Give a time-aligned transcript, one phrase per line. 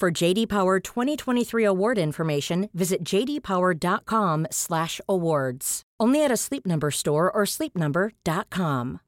[0.00, 5.82] For JD Power 2023 award information, visit jdpower.com/awards.
[6.00, 8.98] Only at a Sleep Number store or sleepnumber.com.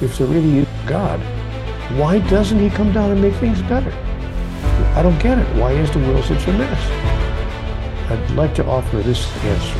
[0.00, 1.20] If there really is God,
[1.96, 3.92] why doesn't he come down and make things better?
[4.96, 5.46] I don't get it.
[5.56, 6.90] Why is the world such a mess?
[8.10, 9.78] I'd like to offer this answer.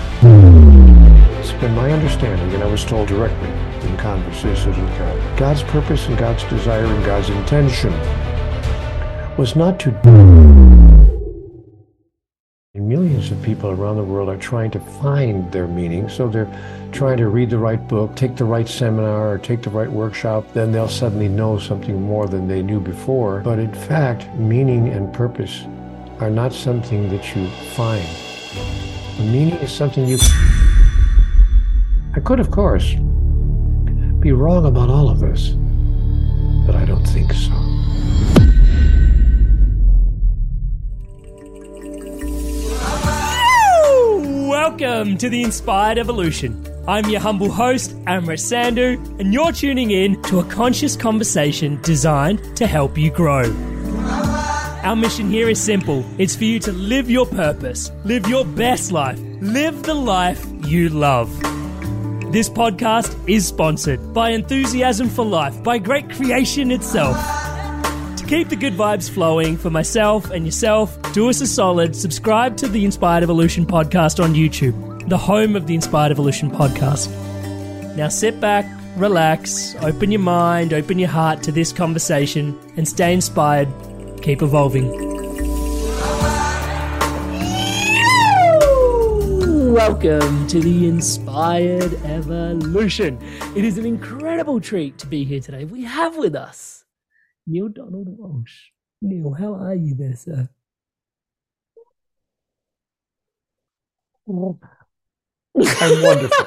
[1.41, 3.51] It's been my understanding, and I was told directly
[3.89, 7.93] in conversations with God, God's purpose and God's desire and God's intention
[9.37, 9.91] was not to
[12.75, 16.49] Millions of people around the world are trying to find their meaning, so they're
[16.93, 20.47] trying to read the right book, take the right seminar, or take the right workshop.
[20.53, 23.41] Then they'll suddenly know something more than they knew before.
[23.41, 25.65] But in fact, meaning and purpose
[26.21, 28.07] are not something that you find.
[29.17, 30.19] The meaning is something you.
[32.15, 32.95] I could, of course,
[34.21, 35.51] be wrong about all of this,
[36.67, 37.53] but I don't think so.
[44.69, 46.61] Welcome to the Inspired Evolution.
[46.89, 52.57] I'm your humble host, Amrit Sandhu, and you're tuning in to a conscious conversation designed
[52.57, 53.45] to help you grow.
[54.83, 58.91] Our mission here is simple it's for you to live your purpose, live your best
[58.91, 61.31] life, live the life you love.
[62.33, 67.46] This podcast is sponsored by Enthusiasm for Life, by Great Creation itself.
[68.29, 72.67] Keep the good vibes flowing for myself and yourself, do us a solid, subscribe to
[72.67, 77.09] the Inspired Evolution podcast on YouTube, the home of the Inspired Evolution podcast.
[77.95, 78.67] Now sit back,
[78.97, 83.69] relax, open your mind, open your heart to this conversation, and stay inspired.
[84.23, 84.91] Keep evolving.
[89.73, 93.21] Welcome to the Inspired Evolution.
[93.55, 95.65] It is an incredible treat to be here today.
[95.65, 96.86] We have with us
[97.47, 98.71] Neale Donald Walsch.
[99.03, 100.49] Neale, how are you there, sir?
[104.29, 106.47] I'm wonderful.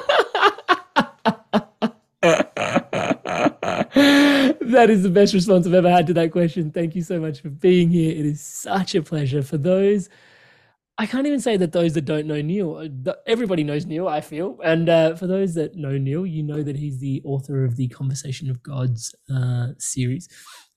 [4.70, 6.70] that is the best response I've ever had to that question.
[6.70, 8.10] Thank you so much for being here.
[8.10, 9.42] It is such a pleasure.
[9.42, 10.08] For those,
[10.98, 14.20] I can't even say that those that don't know Neale, uh, everybody knows Neale, I
[14.20, 14.58] feel.
[14.62, 17.88] And uh, for those that know Neale, you know that he's the author of the
[17.88, 20.28] Conversation of Gods uh, series.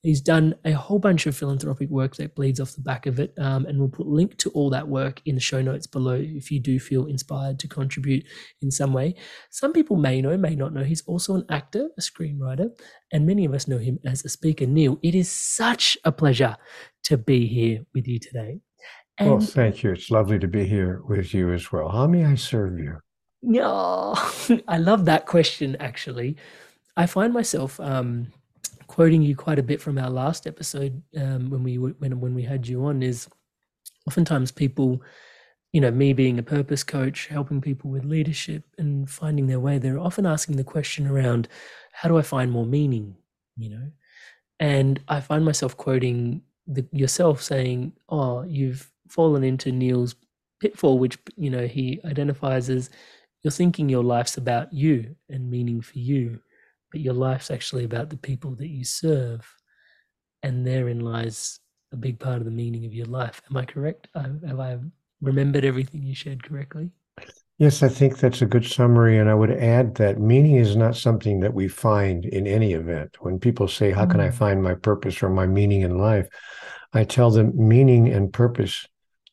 [0.04, 3.32] He's done a whole bunch of philanthropic work that bleeds off the back of it,
[3.38, 6.50] um, and we'll put link to all that work in the show notes below if
[6.50, 8.22] you do feel inspired to contribute
[8.60, 9.14] in some way.
[9.50, 10.84] Some people may know, may not know.
[10.84, 12.68] He's also an actor, a screenwriter,
[13.12, 14.66] and many of us know him as a speaker.
[14.66, 16.58] Neale, it is such a pleasure
[17.04, 18.60] to be here with you today.
[19.16, 19.92] And well, thank you.
[19.92, 21.88] It's lovely to be here with you as well.
[21.88, 22.98] How may I serve you?
[23.40, 24.14] No,
[24.68, 25.78] I love that question.
[25.80, 26.36] Actually,
[26.94, 27.80] I find myself.
[27.80, 28.32] Um,
[28.86, 32.42] quoting you quite a bit from our last episode um, when we when when we
[32.42, 33.28] had you on is
[34.06, 35.02] oftentimes people
[35.72, 39.78] you know me being a purpose coach helping people with leadership and finding their way
[39.78, 41.48] they're often asking the question around
[41.92, 43.16] how do i find more meaning?
[43.56, 43.90] You know?
[44.60, 50.14] And i find myself quoting the, yourself saying oh you've fallen into neale's
[50.60, 52.90] pitfall which you know he identifies as
[53.42, 56.40] you're thinking your life's about you and meaning for you
[56.94, 59.52] but your life's actually about the people that you serve.
[60.44, 61.58] and therein lies
[61.90, 63.42] a big part of the meaning of your life.
[63.50, 64.06] Am I correct?
[64.14, 64.78] Have I
[65.20, 66.90] remembered everything you shared correctly?
[67.58, 69.18] Yes, I think that's a good summary.
[69.18, 73.16] And I would add that meaning is not something that we find in any event.
[73.18, 74.34] When people say, How can I mm.
[74.34, 76.28] find my purpose or my meaning in life?
[76.92, 78.86] I tell them meaning and purpose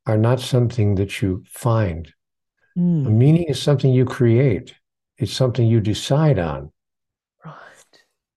[0.07, 2.11] are not something that you find.
[2.75, 3.17] Mm.
[3.17, 4.73] meaning is something you create,
[5.17, 6.71] it's something you decide on.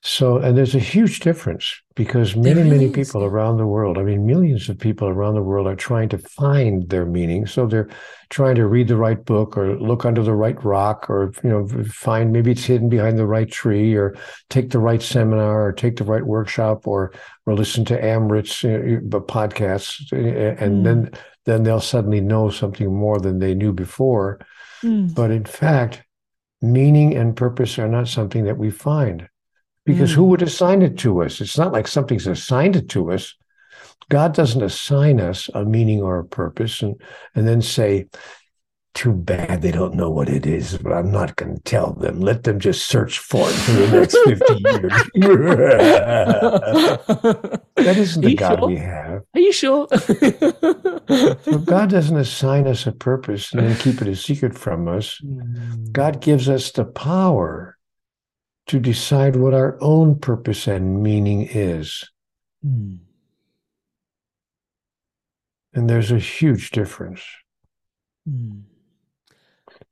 [0.06, 3.33] So, and there's a huge difference because many, really many people is.
[3.33, 6.87] around the world, I mean, millions of people around the world are trying to find
[6.91, 7.47] their meaning.
[7.47, 7.89] So they're
[8.29, 11.67] trying to read the right book or look under the right rock or, you know,
[11.85, 14.15] find maybe it's hidden behind the right tree or
[14.51, 17.11] take the right seminar or take the right workshop or,
[17.47, 20.12] or listen to Amrit's uh, podcasts.
[20.12, 20.85] And mm.
[20.85, 21.11] then,
[21.47, 24.39] then they'll suddenly know something more than they knew before.
[24.83, 25.15] Mm.
[25.15, 26.03] But in fact,
[26.61, 29.31] meaning and purpose are not something that we find
[29.84, 30.14] because mm.
[30.14, 31.40] who would assign it to us?
[31.40, 33.34] It's not like something's assigned it to us.
[34.08, 37.00] God doesn't assign us a meaning or a purpose and,
[37.34, 38.06] and then say,
[38.94, 42.20] too bad they don't know what it is, but I'm not going to tell them.
[42.20, 44.92] Let them just search for it for the next 50 years.
[47.75, 48.69] that isn't the God sure?
[48.69, 49.22] we have.
[49.34, 49.88] Are you sure?
[49.98, 55.20] so God doesn't assign us a purpose and then keep it a secret from us.
[55.25, 55.90] Mm.
[55.90, 57.76] God gives us the power
[58.66, 62.11] to decide what our own purpose and meaning is.
[62.64, 62.99] Mm.
[65.75, 67.22] And there's a huge difference.
[68.28, 68.62] Mm.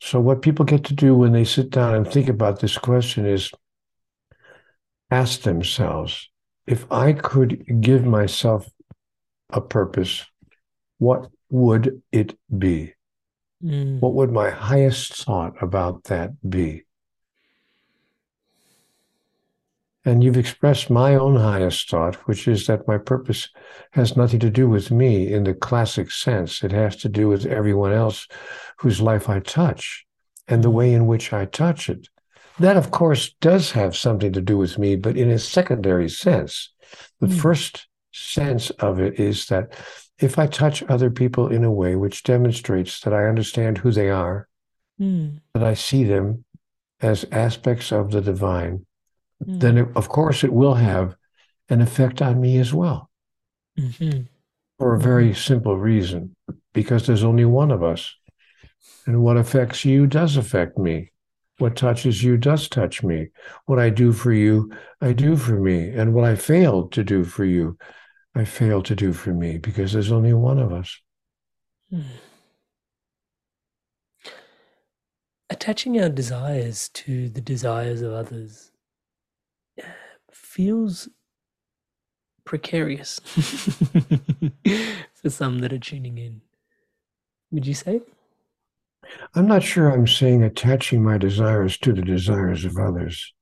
[0.00, 3.26] So, what people get to do when they sit down and think about this question
[3.26, 3.50] is
[5.10, 6.30] ask themselves
[6.66, 8.68] if I could give myself
[9.50, 10.24] a purpose,
[10.98, 12.94] what would it be?
[13.62, 14.00] Mm.
[14.00, 16.84] What would my highest thought about that be?
[20.04, 23.48] And you've expressed my own highest thought, which is that my purpose
[23.92, 26.64] has nothing to do with me in the classic sense.
[26.64, 28.26] It has to do with everyone else
[28.78, 30.04] whose life I touch
[30.48, 32.08] and the way in which I touch it.
[32.58, 36.70] That, of course, does have something to do with me, but in a secondary sense.
[37.20, 37.40] The mm.
[37.40, 39.72] first sense of it is that
[40.18, 44.10] if I touch other people in a way which demonstrates that I understand who they
[44.10, 44.48] are,
[45.00, 45.40] mm.
[45.54, 46.44] that I see them
[47.00, 48.86] as aspects of the divine,
[49.44, 49.60] mm.
[49.60, 51.16] then it, of course it will have
[51.68, 53.10] an effect on me as well.
[53.78, 54.22] Mm-hmm.
[54.78, 55.34] For a very mm-hmm.
[55.34, 56.34] simple reason,
[56.72, 58.14] because there's only one of us.
[59.06, 61.12] And what affects you does affect me.
[61.58, 63.28] What touches you does touch me.
[63.66, 65.90] What I do for you, I do for me.
[65.90, 67.78] And what I fail to do for you,
[68.34, 70.98] I fail to do for me because there's only one of us.
[71.90, 72.02] Hmm.
[75.50, 78.71] Attaching our desires to the desires of others
[80.52, 81.08] feels
[82.44, 83.18] precarious
[85.14, 86.42] for some that are tuning in.
[87.50, 88.02] Would you say?
[89.34, 93.32] I'm not sure I'm saying attaching my desires to the desires of others.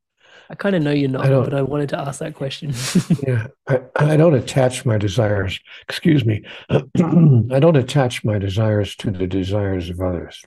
[0.49, 2.73] I kind of know you're not, I but I wanted to ask that question.
[3.27, 5.59] yeah, I, I, don't attach my desires,
[5.89, 10.43] excuse me, I don't attach my desires to the desires of others.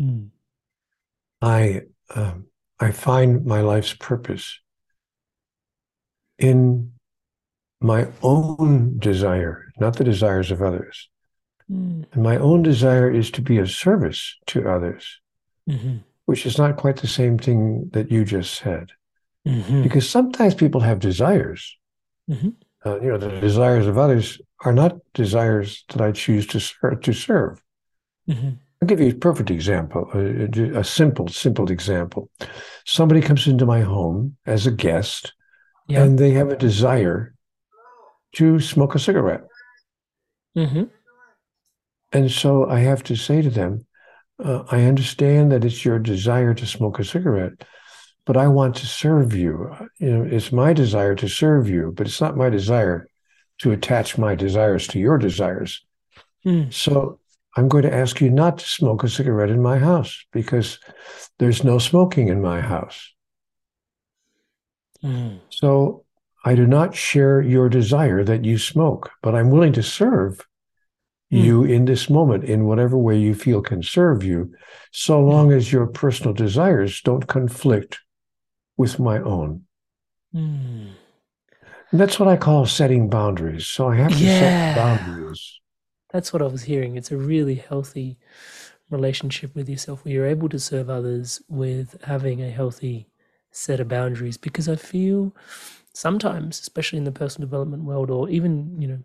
[0.00, 0.28] Mm.
[1.42, 1.82] I,
[2.14, 2.46] um,
[2.78, 4.60] I find my life's purpose
[6.40, 6.92] in
[7.80, 11.08] my own desire, not the desires of others.
[11.70, 12.06] Mm.
[12.12, 15.20] And my own desire is to be of service to others,
[15.68, 15.98] mm-hmm.
[16.26, 18.90] which is not quite the same thing that you just said.
[19.46, 19.82] Mm-hmm.
[19.82, 21.76] Because sometimes people have desires.
[22.28, 22.50] Mm-hmm.
[22.84, 27.00] Uh, you know, the desires of others are not desires that I choose to serve.
[27.02, 27.62] To serve.
[28.28, 28.50] Mm-hmm.
[28.82, 32.30] I'll give you a perfect example, a, a, simple, simple example.
[32.86, 35.34] Somebody comes into my home as a guest
[35.90, 36.02] yeah.
[36.02, 37.34] and they have a desire
[38.34, 39.44] to smoke a cigarette.
[40.56, 40.84] Mm-hmm.
[42.12, 43.86] And so I have to say to them,
[44.42, 47.64] uh, I understand that it's your desire to smoke a cigarette,
[48.24, 49.70] but I want to serve you.
[49.98, 53.06] You know, it's my desire to serve you, but it's not my desire
[53.58, 55.84] to attach my desires to your desires.
[56.46, 56.72] Mm.
[56.72, 57.18] So
[57.56, 60.78] I'm going to ask you not to smoke a cigarette in my house because
[61.38, 63.12] there's no smoking in my house.
[65.02, 65.40] Mm.
[65.48, 66.04] So
[66.44, 70.46] I do not share your desire that you smoke, but I'm willing to serve
[71.32, 71.42] mm.
[71.42, 74.54] you in this moment in whatever way you feel can serve you,
[74.92, 78.00] so long as your personal desires don't conflict
[78.76, 79.64] with my own.
[80.34, 80.92] Mm.
[81.92, 83.66] that's what I call setting boundaries.
[83.66, 84.38] So I have to yeah.
[84.38, 85.60] set boundaries.
[86.12, 86.96] That's what I was hearing.
[86.96, 88.16] It's a really healthy
[88.90, 93.09] relationship with yourself where you're able to serve others with having a healthy
[93.50, 95.34] set of boundaries because I feel
[95.92, 98.98] sometimes, especially in the personal development world, or even you know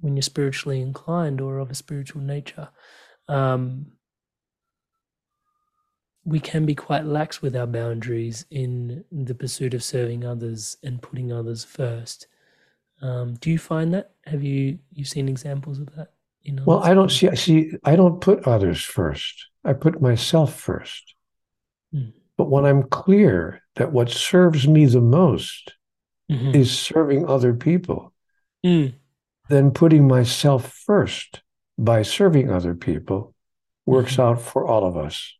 [0.00, 2.68] when you're spiritually inclined or of a spiritual nature,
[3.28, 3.86] um,
[6.24, 11.00] we can be quite lax with our boundaries in the pursuit of serving others and
[11.00, 12.26] putting others first.
[13.00, 14.12] Um, do you find that?
[14.26, 16.12] Have you you seen examples of that?
[16.42, 17.28] You know, well, I don't see.
[17.28, 17.72] I see.
[17.84, 19.46] I don't put others first.
[19.64, 21.14] I put myself first.
[21.92, 22.10] Hmm.
[22.36, 25.74] But when I'm clear that what serves me the most
[26.30, 26.54] mm-hmm.
[26.54, 28.12] is serving other people,
[28.64, 28.94] mm.
[29.48, 31.42] then putting myself first
[31.78, 33.34] by serving other people
[33.86, 34.22] works mm-hmm.
[34.22, 35.34] out for all of us.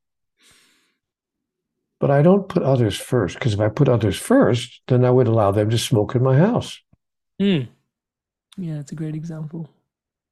[1.99, 5.29] But I don't put others first because if I put others first, then I would
[5.29, 6.79] allow them to smoke in my house.
[7.41, 7.69] Mm.
[8.59, 9.71] Yeah, it's a great example.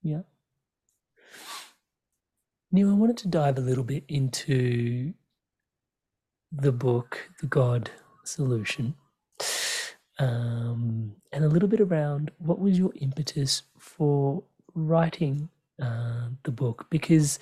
[0.03, 0.23] Yeah.
[2.71, 5.15] Neale, I wanted to dive a little bit into
[6.57, 7.91] the book, The God
[8.25, 8.95] Solution,
[10.19, 14.43] um, and a little bit around what was your impetus for
[14.75, 15.49] writing
[15.83, 17.39] uh, the book because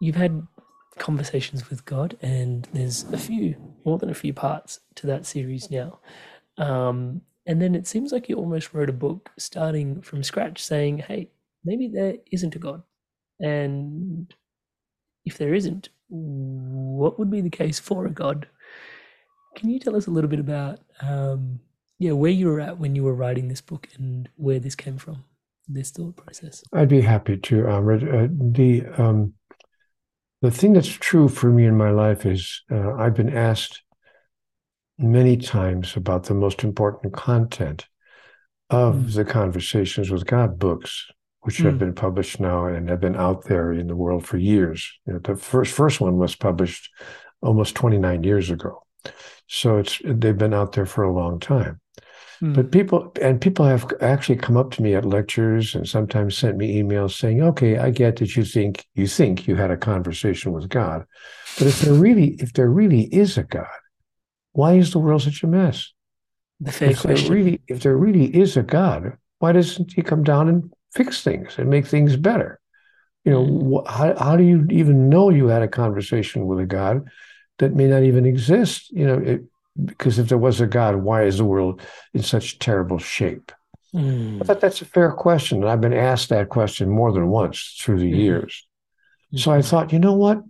[0.00, 0.46] you've had
[0.98, 5.70] conversations with God, and there's a few, more than a few parts to that series
[5.70, 5.98] now.
[6.56, 10.98] Um, and then it seems like you almost wrote a book starting from scratch saying,
[10.98, 11.30] hey,
[11.64, 12.82] maybe there isn't a God.
[13.40, 14.34] And
[15.28, 18.48] if there isn't, what would be the case for a God?
[19.56, 21.60] Can you tell us a little bit about, um,
[21.98, 24.98] yeah, where you were at when you were writing this book and where this came
[24.98, 25.24] from,
[25.68, 26.62] this thought process?
[26.72, 27.68] I'd be happy to.
[27.68, 29.34] Um, uh, the um,
[30.42, 33.82] the thing that's true for me in my life is uh, I've been asked
[34.98, 37.86] many times about the most important content
[38.70, 39.14] of mm.
[39.14, 41.06] the Conversations with God books,
[41.42, 41.64] which mm.
[41.66, 44.92] have been published now and have been out there in the world for years.
[45.06, 46.90] You know, the first first one was published
[47.42, 48.82] almost 29 years ago,
[49.46, 51.80] so it's they've been out there for a long time.
[52.42, 52.54] Mm.
[52.54, 56.56] But people and people have actually come up to me at lectures and sometimes sent
[56.56, 60.52] me emails saying, "Okay, I get that you think you think you had a conversation
[60.52, 61.04] with God,
[61.58, 63.66] but if there really if there really is a God,
[64.52, 65.92] why is the world such a mess?
[66.60, 67.28] The if question.
[67.28, 71.22] There really, if there really is a God, why doesn't He come down and fix
[71.22, 72.60] things and make things better?
[73.24, 73.84] You know, mm.
[73.84, 77.08] wh- how how do you even know you had a conversation with a God
[77.58, 78.90] that may not even exist?
[78.90, 79.44] You know, it,
[79.84, 81.80] because if there was a God, why is the world
[82.14, 83.52] in such terrible shape?
[83.94, 84.42] Mm.
[84.42, 87.76] I thought that's a fair question, and I've been asked that question more than once
[87.80, 88.16] through the mm.
[88.16, 88.66] years.
[89.32, 89.38] Mm.
[89.40, 90.42] So I thought, you know what?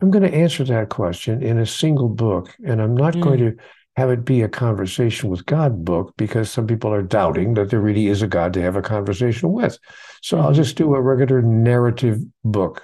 [0.00, 3.22] I'm going to answer that question in a single book, and I'm not mm.
[3.22, 3.56] going to
[4.00, 7.80] have it be a conversation with God book because some people are doubting that there
[7.80, 9.78] really is a God to have a conversation with.
[10.22, 10.40] So.
[10.40, 12.82] I'll just do a regular narrative book,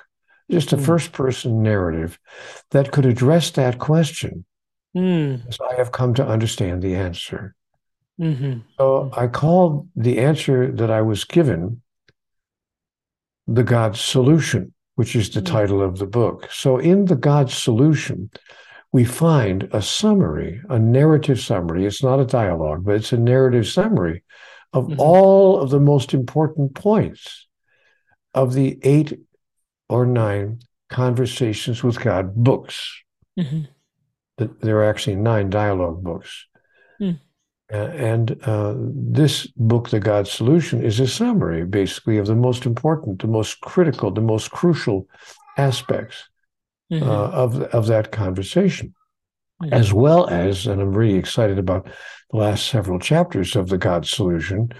[0.50, 0.84] just a mm.
[0.84, 2.18] first person narrative
[2.70, 4.44] that could address that question.
[4.96, 5.52] Mm.
[5.52, 7.54] So I have come to understand the answer.
[8.20, 8.60] Mm-hmm.
[8.78, 11.82] So I called the answer that I was given
[13.46, 15.46] the God solution which is the mm.
[15.46, 16.48] title of the book.
[16.50, 18.30] So, in the God solution,
[18.96, 21.84] we find a summary, a narrative summary.
[21.84, 24.24] It's not a dialogue, but it's a narrative summary
[24.72, 24.98] of mm-hmm.
[24.98, 27.46] all of the most important points
[28.32, 29.20] of the eight
[29.90, 33.02] or nine conversations with God books.
[33.38, 33.64] Mm-hmm.
[34.62, 36.46] There are actually nine dialogue books.
[36.98, 37.20] Mm.
[37.70, 37.76] Uh,
[38.10, 43.20] and uh, this book, The God Solution, is a summary, basically, of the most important,
[43.20, 45.06] the most critical, the most crucial
[45.58, 46.30] aspects
[46.92, 47.08] mm-hmm.
[47.08, 48.94] uh, of of that conversation,
[49.62, 49.72] mm-hmm.
[49.72, 51.86] as well as, and I'm really excited about
[52.30, 54.70] the last several chapters of The God Solution,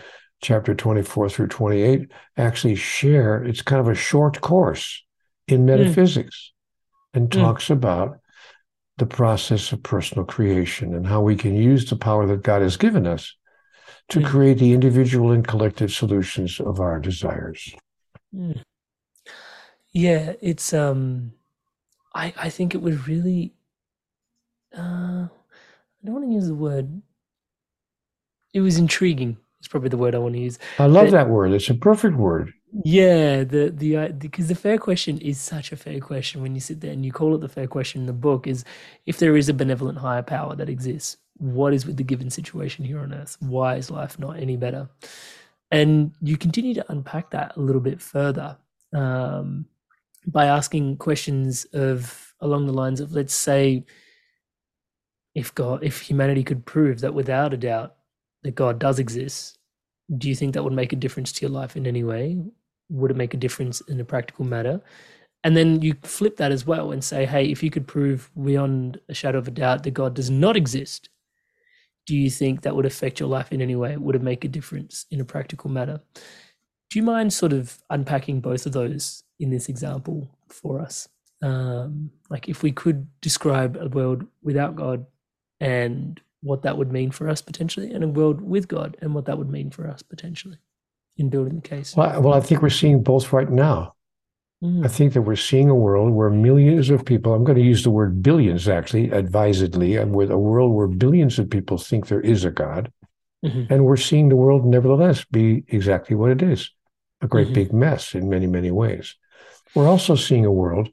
[0.42, 3.42] chapter 24 through 28, actually share.
[3.44, 5.04] It's kind of a short course
[5.48, 5.64] in mm.
[5.66, 6.52] metaphysics,
[7.14, 7.18] mm-hmm.
[7.18, 8.18] and talks about
[8.98, 12.76] the process of personal creation and how we can use the power that God has
[12.76, 13.34] given us
[14.08, 14.26] to mm.
[14.26, 17.75] create the individual and collective solutions of our desires.
[18.34, 18.62] Mm.
[19.92, 21.32] Yeah, it's um
[22.16, 23.52] I I think it was really
[24.76, 27.02] uh I don't want to use the word
[28.56, 29.37] it was intriguing.
[29.58, 30.58] It's probably the word I want to use.
[30.78, 31.52] I love but, that word.
[31.52, 32.54] It's a perfect word.
[32.85, 36.80] Yeah, the the because the fair question is such a fair question when you sit
[36.80, 38.64] there and you call it the fair question in the book is
[39.04, 42.85] if there is a benevolent higher power that exists, what is with the given situation
[42.85, 43.37] here on earth?
[43.40, 44.88] Why is life not any better?
[45.70, 48.56] And you continue to unpack that a little bit further
[48.94, 49.66] um,
[50.26, 53.85] by asking questions of along the lines of let's say
[55.35, 57.95] if God if humanity could prove that without a doubt
[58.42, 59.59] that God does exist,
[60.18, 62.38] do you think that would make a difference to your life in any way?
[62.88, 64.80] would it make a difference in a practical matter?
[65.45, 69.00] And then you flip that as well and say, hey, if you could prove beyond
[69.09, 71.09] a shadow of a doubt that God does not exist,
[72.06, 73.97] do you think that would affect your life in any way?
[73.97, 76.00] Would it make a difference in a practical matter?
[76.90, 81.09] Do you mind sort of unpacking both of those in this example for us?
[81.43, 85.07] Um, like if we could describe a world without God
[85.61, 89.26] and what that would mean for us potentially, and a world with God and what
[89.26, 90.59] that would mean for us potentially
[91.16, 91.97] in building the case.
[91.97, 93.95] Well, well I think we're seeing both right now.
[94.62, 94.85] Mm.
[94.85, 97.83] I think that we're seeing a world where millions of people, I'm going to use
[97.83, 102.21] the word billions actually, advisedly, and with a world where billions of people think there
[102.21, 102.90] is a God.
[103.45, 103.73] Mm-hmm.
[103.73, 106.71] And we're seeing the world nevertheless be exactly what it is
[107.23, 107.55] a great mm-hmm.
[107.55, 109.14] big mess in many, many ways.
[109.75, 110.88] We're also seeing a world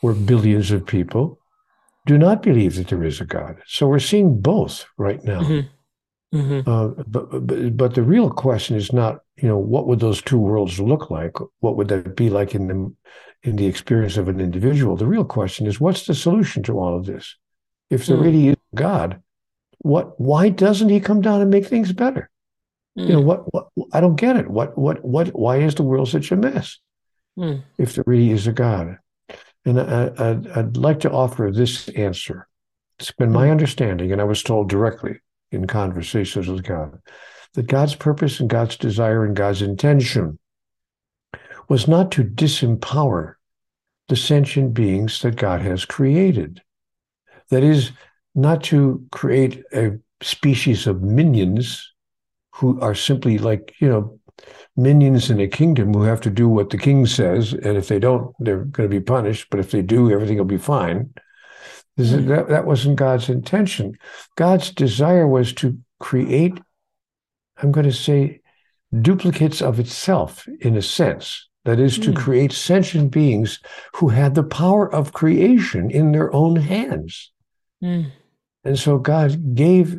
[0.00, 1.38] where billions of people
[2.06, 3.62] do not believe that there is a God.
[3.66, 5.40] So we're seeing both right now.
[5.40, 6.36] Mm-hmm.
[6.36, 6.70] Mm-hmm.
[6.70, 10.38] Uh, but, but but the real question is not you know what would those two
[10.38, 11.36] worlds look like?
[11.58, 12.94] What would that be like in the
[13.42, 14.96] in the experience of an individual?
[14.96, 17.36] The real question is what's the solution to all of this?
[17.90, 18.22] If there mm.
[18.22, 19.20] really is God,
[19.78, 22.30] what why doesn't He come down and make things better?
[22.96, 23.08] Mm.
[23.08, 23.68] You know what, what?
[23.92, 24.48] I don't get it.
[24.48, 25.28] What what what?
[25.28, 26.78] Why is the world such a mess?
[27.38, 27.62] Mm.
[27.78, 28.98] If there really is a God,
[29.64, 32.48] and I, I'd, I'd like to offer this answer.
[32.98, 33.50] It's been my mm.
[33.50, 35.20] understanding, and I was told directly
[35.52, 37.00] in conversations with God
[37.54, 40.38] that God's purpose and God's desire and God's intention
[41.68, 43.34] was not to disempower
[44.08, 46.62] the sentient beings that God has created.
[47.50, 47.92] That is,
[48.34, 51.92] not to create a species of minions
[52.54, 54.19] who are simply like, you know,
[54.76, 57.52] minions in a kingdom who have to do what the king says.
[57.52, 59.48] And if they don't, they're going to be punished.
[59.50, 61.12] But if they do, everything will be fine.
[61.98, 62.28] Mm.
[62.28, 63.98] That, that wasn't God's intention.
[64.36, 66.58] God's desire was to create,
[67.58, 68.40] I'm going to say,
[69.00, 71.46] duplicates of itself in a sense.
[71.66, 72.16] That is to mm.
[72.16, 73.60] create sentient beings
[73.96, 77.32] who had the power of creation in their own hands.
[77.84, 78.10] Mm.
[78.64, 79.98] And so God gave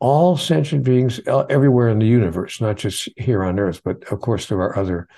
[0.00, 4.46] all sentient beings everywhere in the universe, not just here on Earth, but of course
[4.46, 5.08] there are other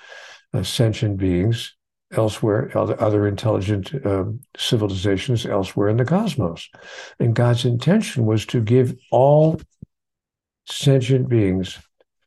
[0.53, 1.75] uh, sentient beings
[2.11, 6.69] elsewhere, other, other intelligent um, civilizations elsewhere in the cosmos.
[7.19, 9.61] And God's intention was to give all
[10.65, 11.79] sentient beings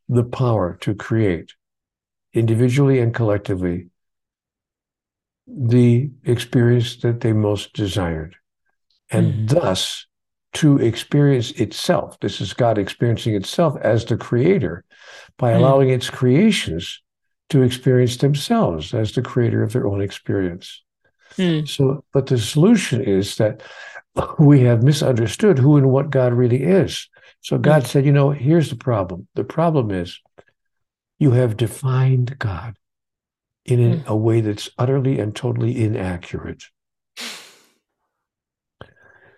[0.09, 1.53] the power to create,
[2.33, 3.89] individually and collectively,
[5.47, 8.37] the experience that they most desired.
[9.11, 9.49] And mm.
[9.49, 10.07] thus,
[10.55, 12.19] to experience itself.
[12.21, 14.85] This is God experiencing itself as the creator
[15.37, 15.57] by mm.
[15.57, 17.03] allowing its creations
[17.51, 20.83] to experience themselves as the creator of their own experience.
[21.37, 21.69] Mm.
[21.69, 23.63] So, but the solution is that
[24.39, 27.09] we have misunderstood who and what God really is.
[27.41, 27.87] So God mm.
[27.87, 29.27] said, you know, here's the problem.
[29.35, 30.21] The problem is
[31.19, 32.77] you have defined God
[33.65, 34.07] in mm.
[34.07, 36.65] a way that's utterly and totally inaccurate.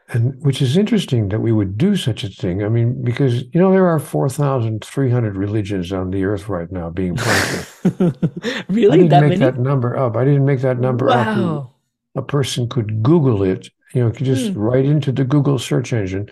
[0.08, 2.62] And which is interesting that we would do such a thing.
[2.62, 7.16] I mean, because, you know, there are 4,300 religions on the earth right now being
[7.16, 7.72] practiced.
[8.68, 8.92] really?
[8.92, 9.38] I didn't that make many?
[9.38, 10.16] that number up.
[10.16, 11.58] I didn't make that number wow.
[11.58, 11.72] up.
[12.14, 14.56] A person could Google it, you know, could just mm.
[14.56, 16.30] write into the Google search engine.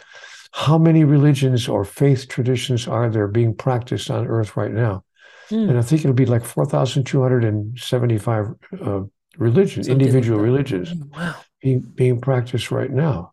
[0.52, 5.02] How many religions or faith traditions are there being practiced on earth right now?
[5.50, 5.70] Mm.
[5.70, 8.46] And I think it'll be like 4,275
[8.80, 9.00] uh,
[9.36, 11.34] religions, Something individual like religions wow.
[11.60, 13.32] being, being practiced right now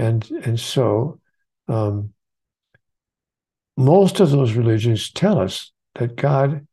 [0.00, 1.20] and and so
[1.68, 2.12] um,
[3.76, 6.66] most of those religions tell us that God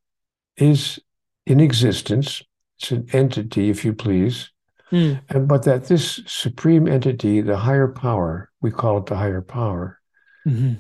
[0.56, 1.00] is
[1.46, 2.42] in existence.
[2.80, 4.52] It's an entity, if you please,
[4.92, 5.20] mm.
[5.30, 10.00] and but that this supreme entity, the higher power, we call it the higher power,
[10.48, 10.74] mm-hmm.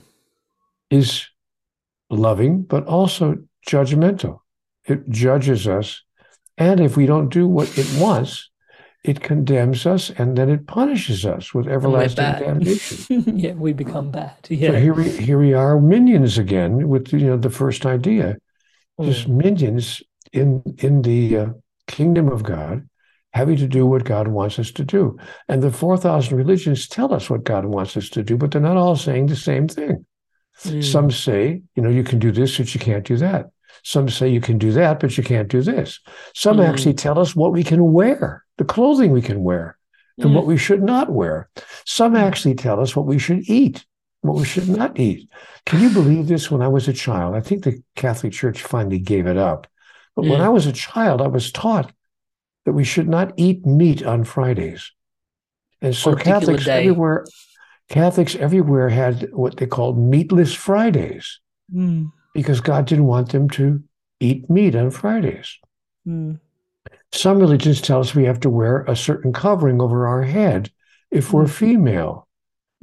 [0.89, 1.27] is
[2.09, 4.39] loving, but also judgmental.
[4.85, 6.03] It judges us,
[6.57, 8.49] and if we don't do what it wants,
[9.03, 13.23] it condemns us and then it punishes us with everlasting damnation.
[13.37, 14.35] yeah, we become bad.
[14.49, 14.71] Yeah.
[14.71, 18.37] So here we here we are, minions again with you know the first idea,
[18.99, 19.05] mm.
[19.05, 20.01] just minions
[20.33, 21.47] in in the uh,
[21.87, 22.87] kingdom of God,
[23.33, 25.17] having to do what God wants us to do.
[25.47, 28.61] And the four thousand religions tell us what God wants us to do, but they're
[28.61, 30.05] not all saying the same thing.
[30.63, 30.83] Mm.
[30.83, 33.51] Some say, you know, you can do this, but you can't do that.
[33.83, 35.99] Some say you can do that, but you can't do this.
[36.35, 36.67] Some mm.
[36.67, 39.77] actually tell us what we can wear the clothing we can wear
[40.17, 40.33] and mm.
[40.33, 41.49] what we should not wear.
[41.85, 43.85] Some actually tell us what we should eat,
[44.21, 45.29] what we should not eat.
[45.65, 46.49] Can you believe this?
[46.49, 49.67] When I was a child, I think the Catholic Church finally gave it up.
[50.15, 50.31] But mm.
[50.31, 51.91] when I was a child, I was taught
[52.65, 54.91] that we should not eat meat on Fridays.
[55.81, 56.79] And so Catholics day.
[56.79, 57.25] everywhere,
[57.89, 61.39] Catholics everywhere had what they called meatless Fridays
[61.73, 62.11] mm.
[62.37, 63.81] Because God didn't want them to
[64.19, 65.57] eat meat on Fridays.
[66.07, 66.39] Mm.
[67.11, 70.69] Some religions tell us we have to wear a certain covering over our head
[71.09, 71.51] if we're hmm.
[71.65, 72.27] female.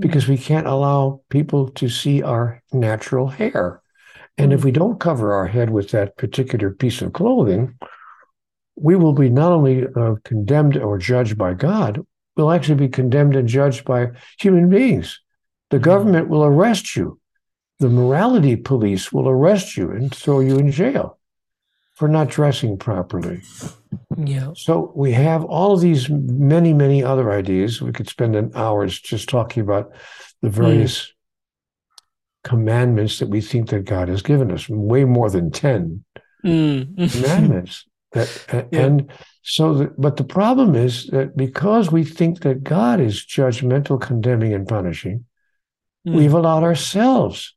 [0.01, 3.81] because we can't allow people to see our natural hair.
[4.37, 7.79] And if we don't cover our head with that particular piece of clothing,
[8.75, 12.05] we will be not only uh, condemned or judged by God,
[12.37, 14.09] we'll actually be condemned and judged by
[14.41, 15.21] human beings.
[15.71, 17.21] The government will arrest you.
[17.81, 21.19] The morality police will arrest you and throw you in jail
[21.95, 23.41] for not dressing properly.
[24.17, 24.53] Yeah.
[24.57, 27.81] So we have all of these many, many other ideas.
[27.83, 29.93] We could spend an hours just talking about
[30.43, 31.13] the various
[32.43, 36.05] commandments that we think that God has given us, way more than 10
[36.45, 37.11] Mm.
[37.13, 37.87] commandments.
[38.13, 38.81] That, Yeah.
[38.83, 39.11] And
[39.43, 44.53] so, the, but the problem is that because we think that God is judgmental, condemning,
[44.53, 45.25] and punishing,
[46.07, 46.17] Mm.
[46.17, 47.55] we've allowed ourselves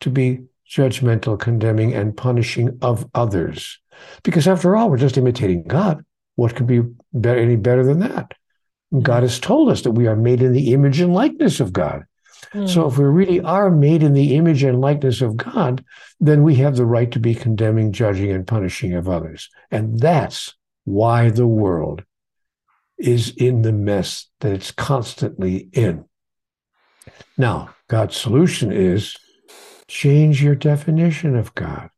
[0.00, 3.78] to be judgmental, condemning, and punishing of others.
[4.22, 6.04] Because after all, we're just imitating God.
[6.34, 6.82] What could be
[7.12, 8.32] better, any better than that?
[9.02, 12.04] God has told us that we are made in the image and likeness of God.
[12.52, 12.68] Mm.
[12.68, 15.84] So if we really are made in the image and likeness of God,
[16.20, 19.48] then we have the right to be condemning, judging, and punishing of others.
[19.70, 20.54] And that's
[20.84, 22.04] why the world
[22.98, 26.04] is in the mess that it's constantly in.
[27.36, 29.16] Now, God's solution is
[29.88, 31.90] change your definition of God.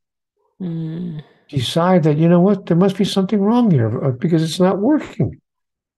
[0.60, 1.22] Mm.
[1.48, 4.78] Decide that, you know what, there must be something wrong here uh, because it's not
[4.78, 5.40] working.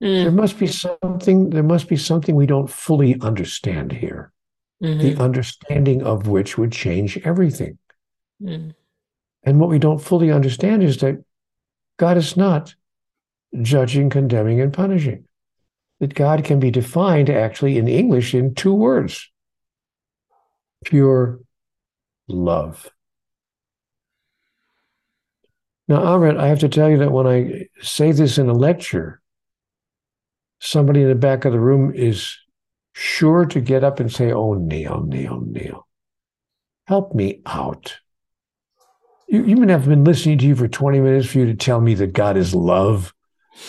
[0.00, 0.35] There Mm.
[0.35, 4.33] must be something, there must be something we don't fully understand here.
[4.83, 4.98] Mhm.
[5.03, 7.76] the understanding of which would change everything.
[8.42, 8.74] Mm.
[9.42, 11.22] And what we don't fully understand is that
[11.98, 12.74] God is not
[13.61, 15.26] judging, condemning, and punishing.
[15.98, 19.31] That God can be defined actually in English in two words
[20.87, 21.40] pure
[22.30, 22.90] love.
[25.88, 29.20] Now, Amrit, I have to tell you that when I say this in a lecture,
[30.60, 32.36] somebody in the back of the room is
[32.92, 35.86] sure to get up and say, Oh, Neale, Neale, Neale,
[36.86, 37.98] help me out.
[39.26, 41.80] You, you mean I've been listening to you for 20 minutes for you to tell
[41.80, 43.12] me that God is love?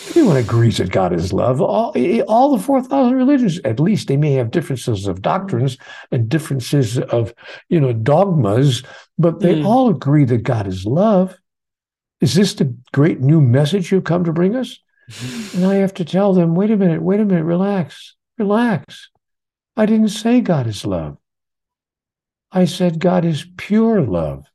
[0.08, 1.60] Everyone agrees that God is love.
[1.60, 1.94] All,
[2.28, 5.78] all the 4,000 religions, at least they may have differences of doctrines
[6.10, 7.32] and differences of,
[7.68, 8.82] you know, dogmas,
[9.16, 9.64] but they Mm.
[9.64, 11.38] all agree that God is love.
[12.20, 14.78] Is this the great new message you've come to bring us?
[15.54, 19.10] And I have to tell them, wait a minute, wait a minute, relax, relax.
[19.76, 21.16] I didn't say God is love.
[22.50, 24.46] I said God is pure love.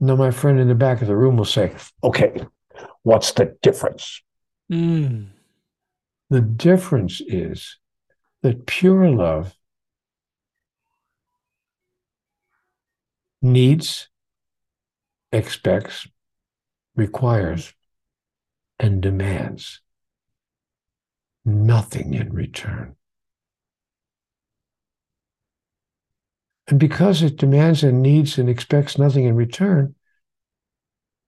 [0.00, 2.44] Now, my friend in the back of the room will say, okay,
[3.04, 4.20] what's the difference?
[4.70, 5.28] Mm.
[6.30, 7.78] The difference is
[8.42, 9.54] that pure love
[13.40, 14.08] needs,
[15.30, 16.08] expects,
[16.96, 17.72] requires,
[18.80, 19.80] and demands
[21.44, 22.96] nothing in return.
[26.66, 29.94] And because it demands and needs and expects nothing in return,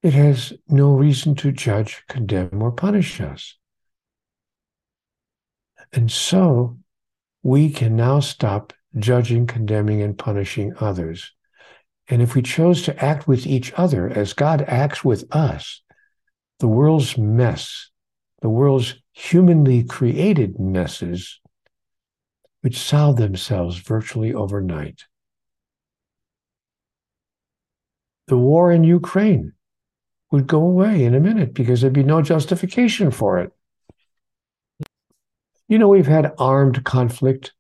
[0.07, 3.57] it has no reason to judge, condemn, or punish us.
[5.92, 6.79] And so
[7.42, 11.33] we can now stop judging, condemning, and punishing others.
[12.07, 15.83] And if we chose to act with each other as God acts with us,
[16.61, 17.90] the world's mess,
[18.42, 21.40] the world's humanly created messes,
[22.62, 25.03] would solve themselves virtually overnight.
[28.29, 29.55] The war in Ukraine
[30.32, 33.52] would go away in a minute because there'd be no justification for it.
[35.68, 37.52] You know, we've had armed conflict,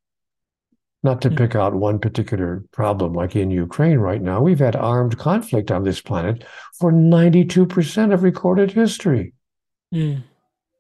[1.02, 4.40] not to pick out one particular problem like in Ukraine right now.
[4.42, 6.44] We've had armed conflict on this planet
[6.78, 9.32] for 92% of recorded history
[9.94, 10.22] Mm.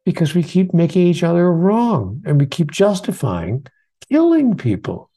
[0.04, 3.64] because we keep making each other wrong and we keep justifying
[4.10, 5.10] killing people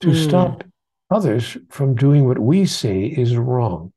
[0.00, 0.24] to Mm.
[0.28, 0.64] stop
[1.10, 3.92] others from doing what we say is wrong.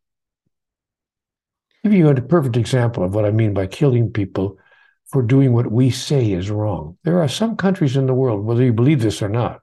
[1.88, 4.58] Give you a perfect example of what I mean by killing people
[5.06, 6.98] for doing what we say is wrong.
[7.06, 9.62] There are some countries in the world, whether you believe this or not,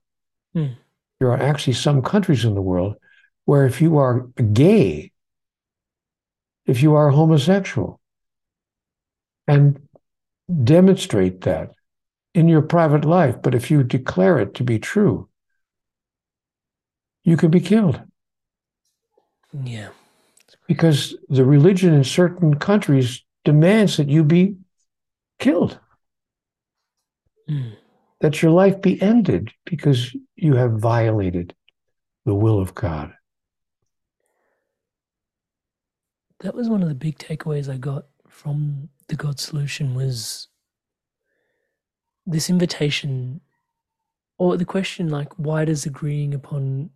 [0.56, 0.74] Mm.
[1.20, 2.96] there are actually some countries in the world
[3.44, 4.20] where if you are
[4.54, 5.12] gay,
[6.64, 8.00] if you are homosexual,
[9.46, 9.86] and
[10.48, 11.74] demonstrate that
[12.32, 15.28] in your private life, but if you declare it to be true,
[17.22, 18.00] you can be killed
[19.52, 19.90] Yeah.
[20.66, 24.56] Because the religion in certain countries demands that you be
[25.38, 25.78] killed,
[27.48, 27.76] Mm.
[28.20, 31.54] that your life be ended because you have violated
[32.24, 33.12] the will of God.
[36.40, 40.48] That was one of the big takeaways I got from the God solution was
[42.26, 43.40] this invitation
[44.38, 46.90] or the question like why does agreeing upon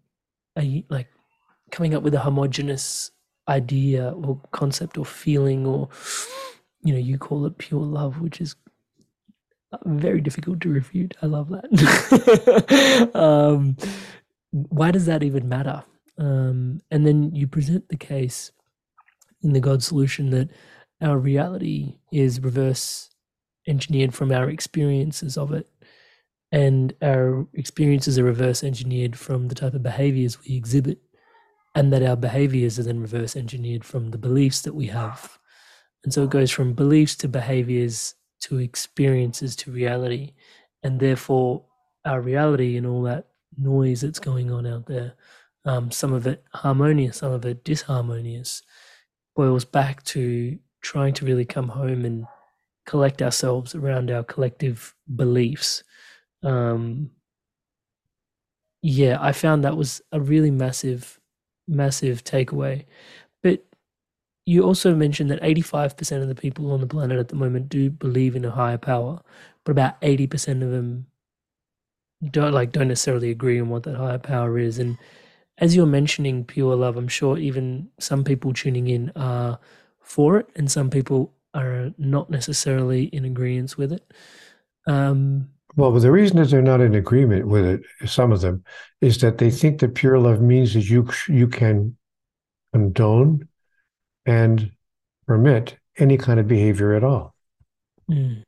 [0.59, 1.09] a like
[1.71, 3.11] coming up with a homogenous
[3.49, 5.89] idea or concept or feeling or
[6.83, 8.57] you know you call it pure love which is
[9.85, 11.17] very difficult to refute.
[11.23, 13.11] I love that.
[13.15, 13.77] Um,
[14.51, 15.85] why does that even matter?
[16.19, 18.51] Um, and then you present the case
[19.43, 20.49] in the god solution that
[21.01, 23.11] our reality is reverse
[23.69, 25.69] engineered from our experiences of it
[26.51, 30.99] and our experiences are reverse engineered from the type of behaviors we exhibit
[31.79, 35.39] and that our behaviors are then reverse engineered from the beliefs that we have.
[36.05, 40.33] And so it goes from beliefs to behaviors to experiences to reality.
[40.83, 41.65] And therefore
[42.05, 45.15] our reality and all that noise that's going on out there
[45.65, 48.63] um, some of it harmonious some of it disharmonious
[49.35, 52.27] boils back to trying to really come home and
[52.87, 55.85] collect ourselves around our collective beliefs.
[56.43, 57.11] Um,
[58.81, 61.21] yeah, I found that was a really massive,
[61.69, 62.85] massive takeaway.
[63.43, 63.65] But
[64.47, 67.91] you also mentioned that 85% of the people on the planet at the moment do
[67.91, 69.21] believe in a higher power,
[69.65, 71.07] but about 80% of them
[72.31, 74.79] don't like don't necessarily agree on what that higher power is.
[74.79, 74.99] And
[75.59, 79.59] as you're mentioning pure love, I'm sure even some people tuning in are
[80.01, 84.13] for it, and some people are not necessarily in agreement with it.
[84.87, 88.65] Um, well, the reason that they're not in agreement with it, some of them,
[89.01, 91.97] is that they think that pure love means that you you can
[92.73, 93.49] condone
[94.27, 94.73] and
[95.27, 97.35] permit any kind of behavior at all.
[98.11, 98.43] Mm.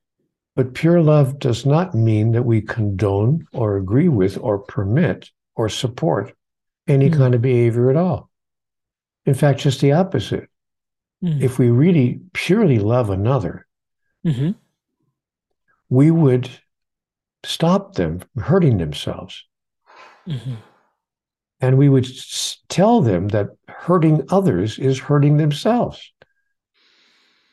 [0.57, 5.69] But pure love does not mean that we condone or agree with or permit or
[5.69, 6.35] support
[6.89, 7.17] any mm.
[7.17, 8.31] kind of behavior at all.
[9.27, 10.49] In fact, just the opposite.
[11.23, 11.43] Mm.
[11.43, 13.67] If we really purely love another,
[14.27, 14.53] mm-hmm.
[15.89, 16.51] we would
[17.45, 19.45] stop them from hurting themselves.
[20.27, 20.55] Mm-hmm.
[21.61, 22.09] And we would
[22.69, 26.13] tell them that hurting others is hurting themselves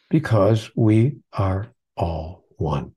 [0.10, 2.94] because we are all one.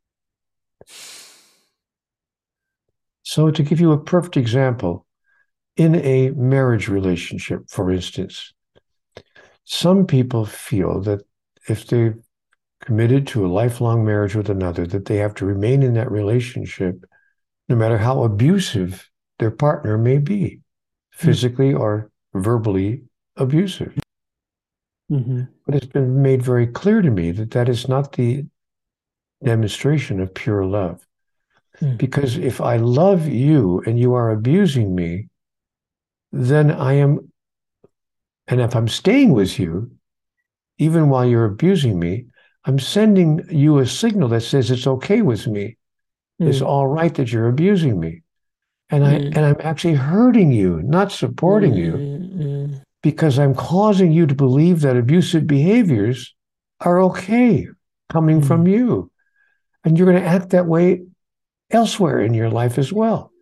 [3.22, 5.06] So, to give you a perfect example,
[5.76, 8.52] in a marriage relationship, for instance,
[9.64, 11.22] some people feel that
[11.68, 12.12] if they
[12.80, 17.04] committed to a lifelong marriage with another, that they have to remain in that relationship
[17.68, 20.60] no matter how abusive their partner may be,
[21.12, 21.80] physically mm-hmm.
[21.80, 23.02] or verbally
[23.36, 23.96] abusive.
[25.10, 25.42] Mm-hmm.
[25.66, 28.44] But it's been made very clear to me that that is not the
[29.42, 31.06] demonstration of pure love.
[31.80, 31.96] Mm.
[31.98, 35.28] Because if I love you and you are abusing me,
[36.32, 37.32] then I am,
[38.46, 39.90] and if I'm staying with you,
[40.78, 42.26] even while you're abusing me,
[42.64, 45.76] I'm sending you a signal that says it's okay with me.
[46.40, 46.48] Mm.
[46.48, 48.22] It's all right that you're abusing me.
[48.90, 49.36] And I mm.
[49.36, 52.74] and I'm actually hurting you, not supporting you, mm-hmm.
[53.02, 56.34] because I'm causing you to believe that abusive behaviors
[56.80, 57.68] are okay
[58.10, 58.72] coming from mm.
[58.72, 59.10] you.
[59.84, 61.02] And you're going to act that way
[61.70, 63.32] elsewhere in your life as well.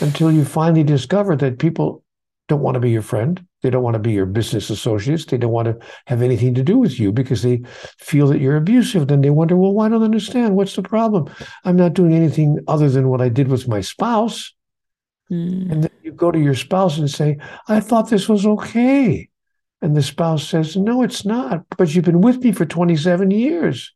[0.00, 2.02] Until you finally discover that people
[2.48, 3.46] don't want to be your friend.
[3.62, 5.24] They don't want to be your business associates.
[5.24, 7.62] They don't want to have anything to do with you because they
[7.98, 9.06] feel that you're abusive.
[9.06, 10.56] Then they wonder, well, why don't I understand?
[10.56, 11.32] What's the problem?
[11.64, 14.52] I'm not doing anything other than what I did with my spouse.
[15.30, 15.70] Mm.
[15.70, 19.28] And then you go to your spouse and say, I thought this was okay.
[19.80, 21.64] And the spouse says, No, it's not.
[21.76, 23.92] But you've been with me for 27 years.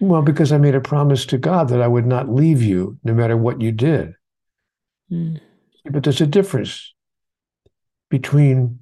[0.00, 3.14] Well, because I made a promise to God that I would not leave you no
[3.14, 4.14] matter what you did.
[5.10, 5.40] Mm.
[5.90, 6.92] But there's a difference
[8.12, 8.78] between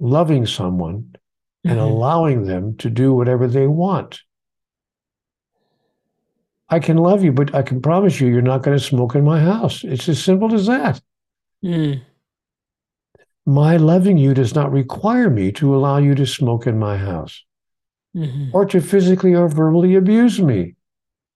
[0.00, 1.70] loving someone mm-hmm.
[1.70, 4.18] and allowing them to do whatever they want.
[6.68, 9.22] I can love you, but I can promise you, you're not going to smoke in
[9.22, 9.84] my house.
[9.84, 11.00] It's as simple as that.
[11.64, 12.02] Mm.
[13.46, 17.44] My loving you does not require me to allow you to smoke in my house
[18.14, 18.50] mm-hmm.
[18.52, 20.74] or to physically or verbally abuse me.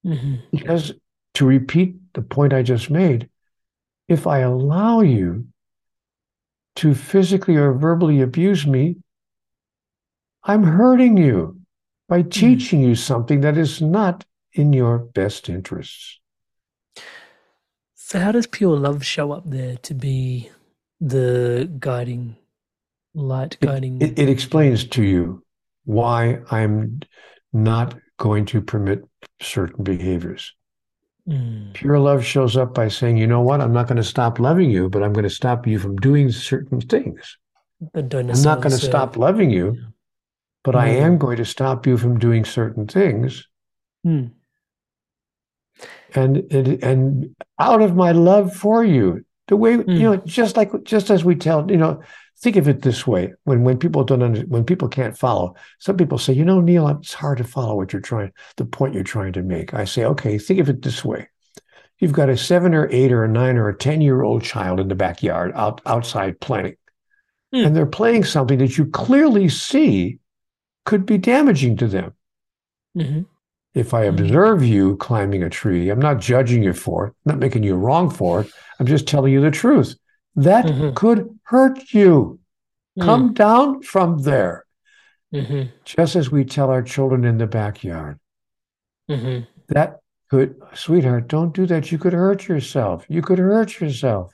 [0.04, 0.34] Mm-hmm.
[0.50, 0.92] Because
[1.34, 3.30] to repeat the point I just made,
[4.08, 5.46] if I allow you
[6.76, 8.96] to physically or verbally abuse me,
[10.44, 11.60] I'm hurting you
[12.08, 12.28] by hmm.
[12.28, 12.88] teaching mm.
[12.88, 16.18] you something that is not in your best interests.
[17.94, 20.50] So, how does pure love show up there to be
[21.00, 22.36] the guiding
[23.14, 24.02] light, guiding?
[24.02, 25.42] It, it, it explains to you
[25.84, 27.00] why I'm
[27.52, 29.04] not going to permit
[29.40, 30.54] certain behaviors.
[31.28, 31.72] Mm.
[31.72, 34.70] Pure love shows up by saying, you know what, I'm not going to stop loving
[34.70, 37.38] you, but I'm going to stop you from doing certain things.
[37.94, 39.76] I'm not going to stop loving you,
[40.64, 40.80] but mm.
[40.80, 43.46] I am going to stop you from doing certain things.
[44.06, 44.32] Mm.
[46.14, 49.94] and and, and out of my love for you, the way mm.
[49.94, 52.02] you know, just like just as we tell, you know,
[52.42, 55.96] think of it this way: when when people don't under, when people can't follow, some
[55.96, 59.04] people say, you know, Neale, it's hard to follow what you're trying, the point you're
[59.04, 59.72] trying to make.
[59.72, 61.28] I say, okay, think of it this way:
[61.98, 64.80] you've got a seven or eight or a nine or a ten year old child
[64.80, 66.76] in the backyard out outside playing,
[67.54, 67.64] mm.
[67.64, 70.18] and they're playing something that you clearly see
[70.84, 72.12] could be damaging to them.
[72.96, 73.22] Mm-hmm.
[73.74, 74.24] If I mm-hmm.
[74.24, 77.76] observe you climbing a tree, I'm not judging you for it, I'm not making you
[77.76, 78.50] wrong for it.
[78.80, 79.94] I'm just telling you the truth.
[80.34, 80.94] That mm-hmm.
[80.94, 82.40] could hurt you.
[82.98, 83.04] Mm.
[83.04, 84.64] Come down from there.
[85.34, 85.70] Mm-hmm.
[85.84, 88.18] Just as we tell our children in the backyard.
[89.10, 89.44] Mm-hmm.
[89.68, 91.90] That could, sweetheart, don't do that.
[91.90, 93.06] You could hurt yourself.
[93.08, 94.32] You could hurt yourself.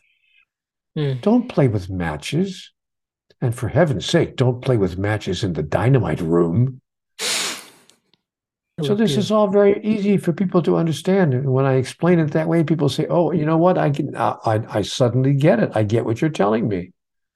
[0.97, 1.21] Mm.
[1.21, 2.73] Don't play with matches.
[3.41, 6.81] And for heaven's sake, don't play with matches in the dynamite room.
[8.83, 11.35] So this is all very easy for people to understand.
[11.35, 13.77] And when I explain it that way, people say, "Oh, you know what?
[13.77, 14.15] I can.
[14.17, 15.73] I, I suddenly get it.
[15.75, 16.93] I get what you're telling me.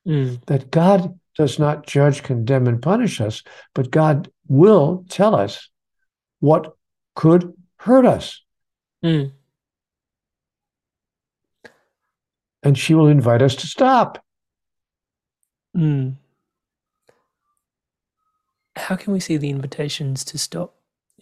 [0.06, 0.44] Mm.
[0.46, 3.42] That God does not judge, condemn, and punish us,
[3.74, 5.68] but God will tell us
[6.38, 6.76] what
[7.16, 8.40] could hurt us,
[9.04, 9.32] mm.
[12.62, 14.24] and she will invite us to stop."
[15.76, 16.16] Mm.
[18.76, 20.76] How can we see the invitations to stop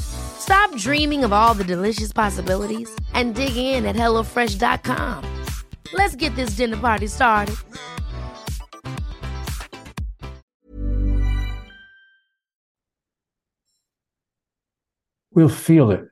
[0.00, 5.24] Stop dreaming of all the delicious possibilities and dig in at HelloFresh.com.
[5.92, 7.56] Let's get this dinner party started.
[15.32, 16.08] We'll feel it.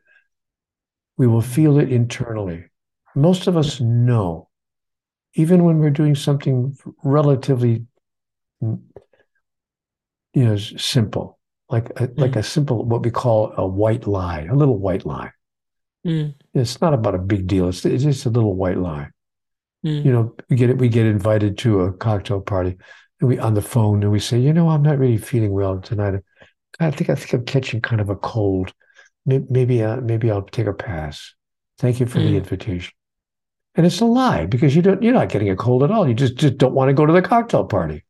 [1.16, 2.66] We will feel it internally.
[3.14, 4.49] Most of us know,
[5.35, 7.87] even when we're doing something relatively
[8.61, 8.79] you
[10.35, 11.36] know, simple
[11.69, 12.19] like a, mm.
[12.19, 15.33] like a simple what we call a white lie, a little white lie.
[16.07, 16.35] Mm.
[16.55, 17.69] It's not about a big deal.
[17.69, 19.09] It's, it's just a little white lie.
[19.85, 20.05] Mm.
[20.05, 22.77] You know, we get we get invited to a cocktail party,
[23.21, 25.81] and we on the phone, and we say, you know, I'm not really feeling well
[25.81, 26.21] tonight.
[26.79, 28.73] I think I think I'm catching kind of a cold.
[29.25, 31.35] Maybe uh, maybe I'll take a pass.
[31.79, 32.37] Thank you for the mm.
[32.37, 32.93] invitation.
[33.75, 36.09] And it's a lie because you don't you're not getting a cold at all.
[36.09, 38.05] You just just don't want to go to the cocktail party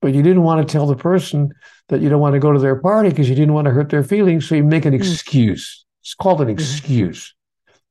[0.00, 1.52] but you didn't want to tell the person
[1.88, 3.90] that you don't want to go to their party because you didn't want to hurt
[3.90, 4.48] their feelings.
[4.48, 5.00] So you make an hmm.
[5.00, 5.84] excuse.
[6.02, 6.54] It's called an mm-hmm.
[6.54, 7.34] excuse.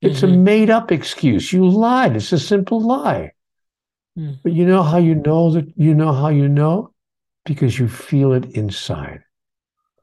[0.01, 0.33] It's mm-hmm.
[0.33, 1.51] a made up excuse.
[1.51, 2.15] You lied.
[2.15, 3.33] It's a simple lie.
[4.17, 4.39] Mm.
[4.41, 6.93] But you know how you know that you know how you know?
[7.45, 9.21] Because you feel it inside.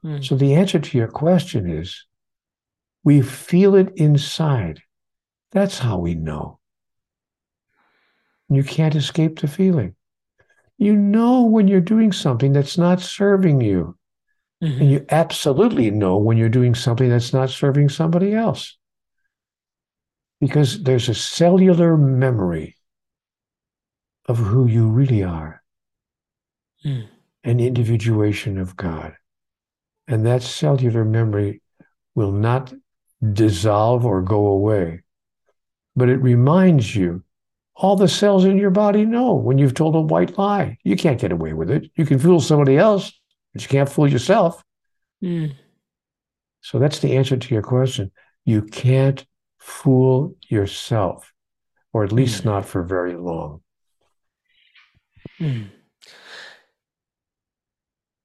[0.03, 0.23] Mm.
[0.23, 2.05] So the answer to your question is
[3.03, 4.81] we feel it inside.
[5.51, 6.59] That's how we know.
[8.49, 9.95] You can't escape the feeling.
[10.77, 13.97] You know when you're doing something that's not serving you.
[14.63, 14.81] Mm-hmm.
[14.81, 18.77] And you absolutely know when you're doing something that's not serving somebody else.
[20.39, 22.75] Because there's a cellular memory
[24.27, 25.63] of who you really are,
[26.85, 27.07] mm.
[27.43, 29.15] an individuation of God.
[30.07, 31.61] And that cellular memory
[32.13, 32.73] will not
[33.33, 35.01] dissolve or go away,
[35.95, 37.23] but it reminds you
[37.77, 40.77] all the cells in your body know when you've told a white lie.
[40.83, 41.89] You can't get away with it.
[41.95, 43.13] You can fool somebody else,
[43.53, 44.63] but you can't fool yourself.
[45.23, 45.53] Mm.
[46.61, 48.11] So that's the answer to your question.
[48.45, 49.23] You can't
[49.59, 51.31] fool yourself,
[51.93, 52.45] or at least mm.
[52.45, 53.61] not for very long.
[55.39, 55.69] Mm.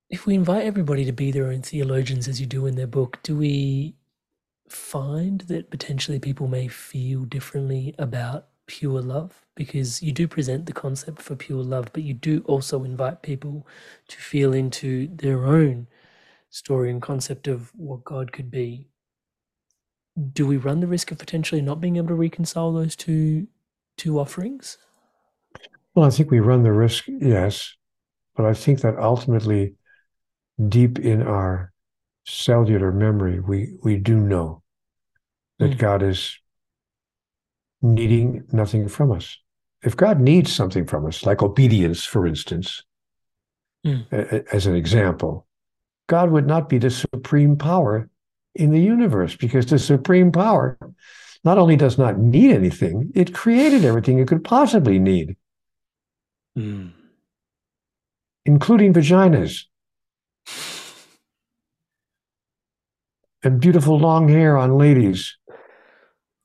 [0.09, 3.19] If we invite everybody to be their own theologians, as you do in their book,
[3.23, 3.97] do we
[4.69, 10.73] find that potentially people may feel differently about pure love because you do present the
[10.73, 13.67] concept for pure love, but you do also invite people
[14.09, 15.87] to feel into their own
[16.51, 18.89] story and concept of what God could be.
[20.33, 23.47] Do we run the risk of potentially not being able to reconcile those two
[23.97, 24.79] two offerings?
[25.95, 27.75] Well, I think we run the risk, yes,
[28.37, 29.75] but I think that ultimately,
[30.69, 31.73] deep in our
[32.25, 34.63] cellular memory, we we do know
[35.59, 35.79] that mm.
[35.79, 36.39] God is
[37.83, 39.39] needing nothing from us.
[39.83, 42.83] If God needs something from us, like obedience, for instance,
[43.85, 44.11] mm.
[44.13, 45.47] a, as an example,
[46.09, 48.09] God would not be the supreme power
[48.55, 50.79] in the universe because the supreme power
[51.45, 55.37] not only does not need anything, it created everything it could possibly need,
[56.57, 56.93] mm.
[58.45, 59.65] including vaginas
[63.43, 65.37] and beautiful long hair on ladies.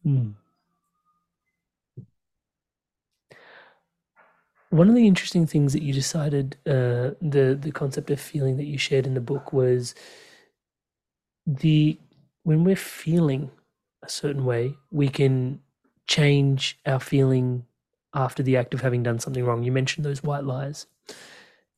[0.05, 0.33] Mm.
[4.69, 8.65] One of the interesting things that you decided, uh, the the concept of feeling that
[8.65, 9.95] you shared in the book was
[11.45, 11.97] the
[12.43, 13.51] when we're feeling
[14.03, 15.61] a certain way, we can
[16.07, 17.65] change our feeling
[18.13, 19.63] after the act of having done something wrong.
[19.63, 20.87] You mentioned those white lies.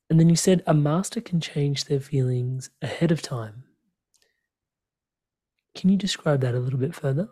[0.08, 3.64] And then you said a master can change their feelings ahead of time.
[5.76, 7.28] Can you describe that a little bit further?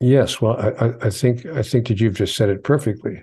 [0.00, 3.22] Yes, well, I, I think I think that you've just said it perfectly.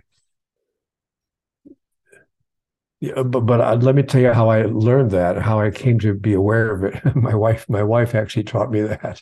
[3.01, 5.99] Yeah, but but uh, let me tell you how I learned that, how I came
[5.99, 7.01] to be aware of it.
[7.15, 9.21] my wife, my wife actually taught me that.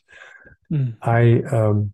[0.72, 0.98] Mm.
[1.02, 1.94] I um,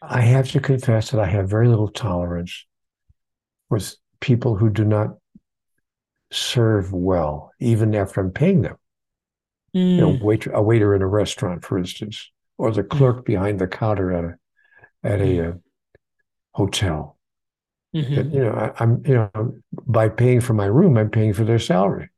[0.00, 2.66] I have to confess that I have very little tolerance
[3.68, 5.16] with people who do not
[6.30, 8.76] serve well, even after I'm paying them.
[9.76, 9.90] Mm.
[9.90, 10.24] You know, hmm.
[10.24, 12.88] wait, a waiter in a restaurant, for instance, or the hmm.
[12.88, 14.34] clerk behind the counter at a
[15.04, 15.52] at a, a uh,
[16.52, 17.17] hotel.
[17.94, 18.30] Mm-hmm.
[18.34, 19.54] you know, I, am you know
[19.86, 22.10] by paying for my room, I'm paying for their salary.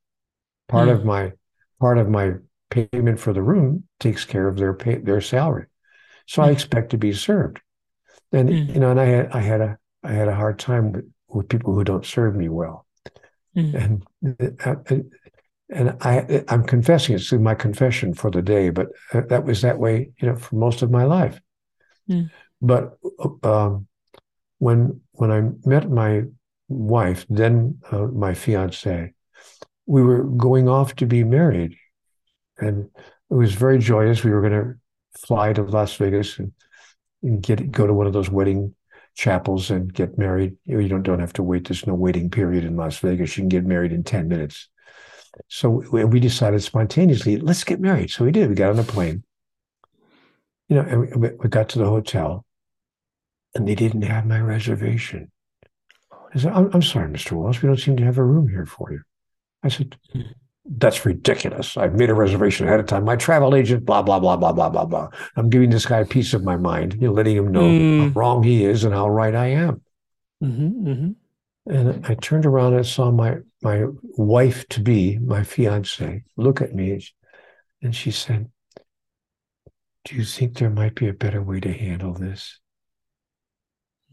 [0.68, 1.32] Part of my
[1.80, 2.34] part of my
[2.70, 5.66] payment for the room takes care of their pay, their salary.
[6.26, 6.46] So mm.
[6.46, 7.60] I expect to be served.
[8.32, 8.74] And mm.
[8.74, 11.48] you know, and I had I had a I had a hard time with, with
[11.48, 12.86] people who don't serve me well.
[13.56, 14.02] Mm.
[14.22, 14.76] And uh,
[15.68, 19.78] and I I'm confessing it's my confession for the day, but uh, that was that
[19.78, 21.40] way, you know, for most of my life.
[22.08, 22.30] Mm.
[22.60, 22.98] But
[23.42, 23.86] um,
[24.58, 26.22] when when I met my
[26.68, 29.12] wife, then uh, my fiance,
[29.84, 31.76] we were going off to be married,
[32.58, 32.88] and
[33.30, 34.24] it was very joyous.
[34.24, 34.74] We were going to
[35.26, 36.52] fly to Las Vegas and,
[37.22, 38.74] and get go to one of those wedding
[39.14, 40.56] chapels and get married.
[40.64, 41.68] You don't don't have to wait.
[41.68, 43.36] There's no waiting period in Las Vegas.
[43.36, 44.68] You can get married in ten minutes.
[45.48, 48.10] So we, we decided spontaneously, let's get married.
[48.10, 48.48] So we did.
[48.48, 49.22] We got on a plane,
[50.68, 52.46] you know, and we, we got to the hotel,
[53.54, 55.30] and they didn't have my reservation.
[56.34, 57.32] I said, I'm, I'm sorry, Mr.
[57.32, 59.00] Walsch, we don't seem to have a room here for you.
[59.62, 59.96] I said,
[60.64, 61.76] that's ridiculous.
[61.76, 63.04] I've made a reservation ahead of time.
[63.04, 65.08] My travel agent, blah, blah, blah, blah, blah, blah, blah.
[65.36, 68.00] I'm giving this guy a piece of my mind, you know, letting him know mm.
[68.00, 69.82] how wrong he is and how right I am.
[70.42, 71.10] Mm-hmm, mm-hmm.
[71.72, 73.84] And I turned around and saw my my
[74.16, 76.98] wife to be, my fiance, look at me,
[77.82, 78.50] and she said,
[80.04, 82.58] "Do you think there might be a better way to handle this?"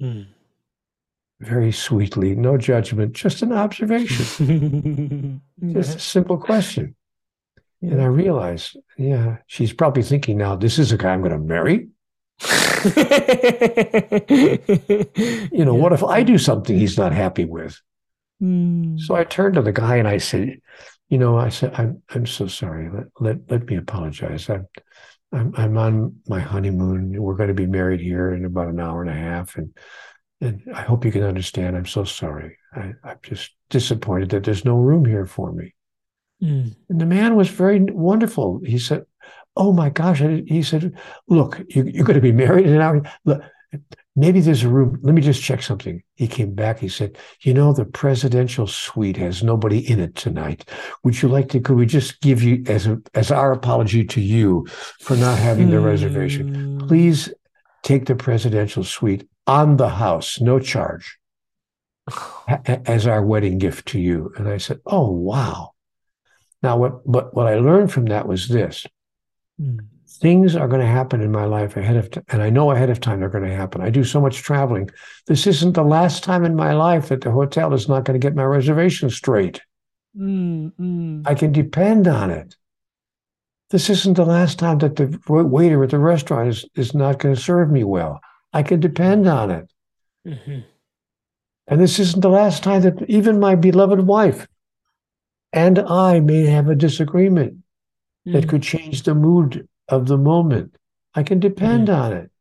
[0.01, 0.27] Mm
[1.39, 5.41] very sweetly, no judgment, just an observation,
[5.71, 6.95] just a simple question.
[7.81, 7.91] Yeah.
[7.91, 11.37] And I realized, yeah, she's probably thinking now, this is a guy I'm going to
[11.37, 11.89] marry.
[15.51, 15.81] you know, yeah.
[15.81, 17.79] what if I do something he's not happy with?
[18.41, 18.99] Mm.
[18.99, 20.59] So I turned to the guy and I said,
[21.09, 22.89] you know, I said, I'm, I'm so sorry.
[22.89, 24.49] Let, let, let me apologize.
[24.49, 24.67] I'm,
[25.37, 27.21] I'm, I'm on my honeymoon.
[27.21, 29.55] We're going to be married here in about an hour and a half.
[29.55, 29.73] And
[30.39, 31.75] and I hope you can understand.
[31.75, 32.57] I'm so sorry.
[32.75, 35.73] I, am just disappointed that there's no room here for me.
[36.43, 36.75] Mm.
[36.89, 38.61] And the man was very wonderful.
[38.63, 39.05] He said,
[39.55, 40.19] Oh my gosh.
[40.19, 40.95] He said,
[41.27, 43.01] Look, you, are going to be married in an hour.
[43.25, 43.41] Look,
[44.17, 44.99] maybe there's a room.
[45.03, 46.03] Let me just check something.
[46.15, 46.79] He came back.
[46.79, 50.67] He said, You know, the presidential suite has nobody in it tonight.
[51.03, 51.61] Would you like to?
[51.61, 54.65] Could we just give you as a, as our apology to you
[54.99, 55.85] for not having the mm.
[55.85, 56.79] reservation?
[56.87, 57.31] Please
[57.83, 61.19] take the presidential suite on the house, no charge,
[62.65, 64.33] as our wedding gift to you.
[64.35, 65.73] And I said, Oh, wow.
[66.63, 68.87] Now, what, what, what I learned from that was this
[69.61, 69.79] mm.
[70.17, 72.23] Things are going to happen in my life ahead of time.
[72.29, 73.81] And I know ahead of time they're going to happen.
[73.81, 74.89] I do so much traveling.
[75.27, 78.25] This isn't the last time in my life that the hotel is not going to
[78.25, 79.61] get my reservation straight.
[80.17, 81.23] Mm, mm.
[81.25, 82.55] I can depend on it.
[83.69, 87.35] This isn't the last time that the waiter at the restaurant is, is not going
[87.35, 88.21] to serve me well.
[88.53, 89.71] I can depend on it.
[90.25, 90.59] Mm-hmm.
[91.67, 94.47] And this isn't the last time that even my beloved wife
[95.51, 98.33] and I may have a disagreement mm-hmm.
[98.33, 100.77] that could change the mood of the moment.
[101.13, 102.01] I can depend mm-hmm.
[102.01, 102.31] on it.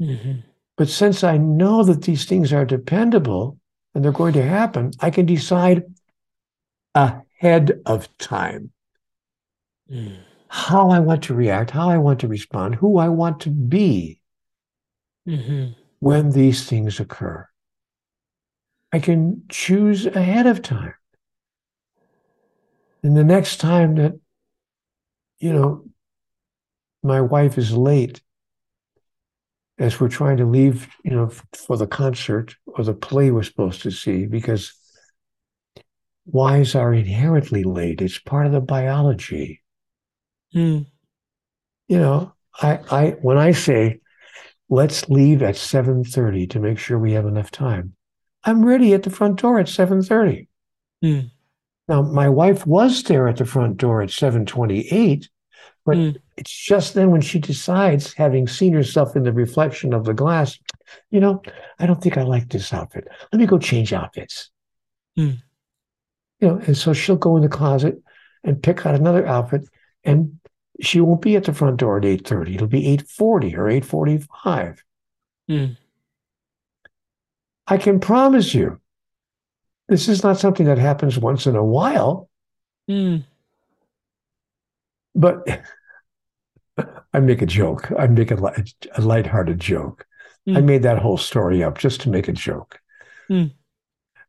[0.00, 0.32] Mm-hmm.
[0.76, 3.58] But since I know that these things are dependable
[3.94, 5.84] and they're going to happen, I can decide
[6.94, 8.72] ahead of time
[9.90, 10.16] mm.
[10.48, 14.20] how I want to react, how I want to respond, who I want to be
[15.28, 15.72] mm-hmm.
[16.00, 17.48] when these things occur.
[18.92, 20.94] I can choose ahead of time.
[23.02, 24.18] And the next time that,
[25.38, 25.84] you know,
[27.04, 28.22] my wife is late
[29.78, 33.82] as we're trying to leave, you know, for the concert or the play we're supposed
[33.82, 34.72] to see, because
[36.26, 38.00] wives are inherently late.
[38.00, 39.62] It's part of the biology.
[40.54, 40.86] Mm.
[41.88, 44.00] You know, I, I when I say
[44.68, 47.94] let's leave at 7:30 to make sure we have enough time,
[48.44, 50.48] I'm ready at the front door at 7:30.
[51.04, 51.30] Mm.
[51.86, 55.28] Now, my wife was there at the front door at 7:28,
[55.84, 56.16] but mm.
[56.36, 60.58] it's just then when she decides, having seen herself in the reflection of the glass,
[61.10, 61.42] you know,
[61.78, 63.06] I don't think I like this outfit.
[63.32, 64.50] Let me go change outfits.
[65.18, 65.42] Mm.
[66.40, 68.02] You know, and so she'll go in the closet
[68.42, 69.68] and pick out another outfit,
[70.04, 70.38] and
[70.80, 72.54] she won't be at the front door at 8:30.
[72.54, 74.82] It'll be 8:40 or 8:45.
[75.50, 75.76] Mm.
[77.66, 78.80] I can promise you,
[79.88, 82.28] this is not something that happens once in a while.
[82.90, 83.24] Mm.
[85.14, 85.62] But
[87.12, 87.92] I make a joke.
[87.98, 90.06] I make a, light, a lighthearted joke.
[90.48, 90.58] Mm.
[90.58, 92.80] I made that whole story up just to make a joke.
[93.30, 93.52] Mm.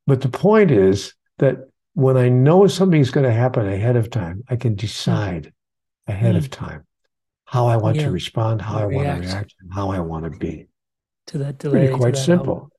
[0.08, 4.44] But the point is that when I know something's going to happen ahead of time,
[4.50, 5.54] I can decide
[6.08, 6.52] ahead of mm.
[6.52, 6.86] time
[7.46, 8.06] how I want yeah.
[8.06, 10.68] to respond, how I want to react, and how I want to be.
[11.28, 11.88] To that delay.
[11.88, 12.70] Pretty quite simple.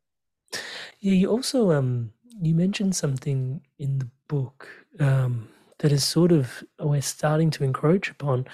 [1.00, 4.68] Yeah, you also um you mentioned something in the book
[5.00, 5.48] um
[5.78, 8.46] that is sort of we're starting to encroach upon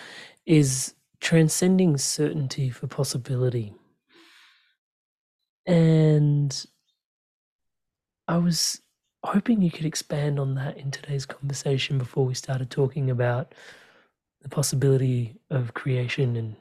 [0.47, 3.73] is transcending certainty for possibility.
[5.67, 6.67] And
[8.27, 8.81] I was
[9.25, 13.55] hoping you could expand on that in today's conversation before we started talking about
[14.41, 16.57] the possibility of creation and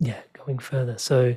[0.00, 0.98] yeah, going further.
[0.98, 1.36] So,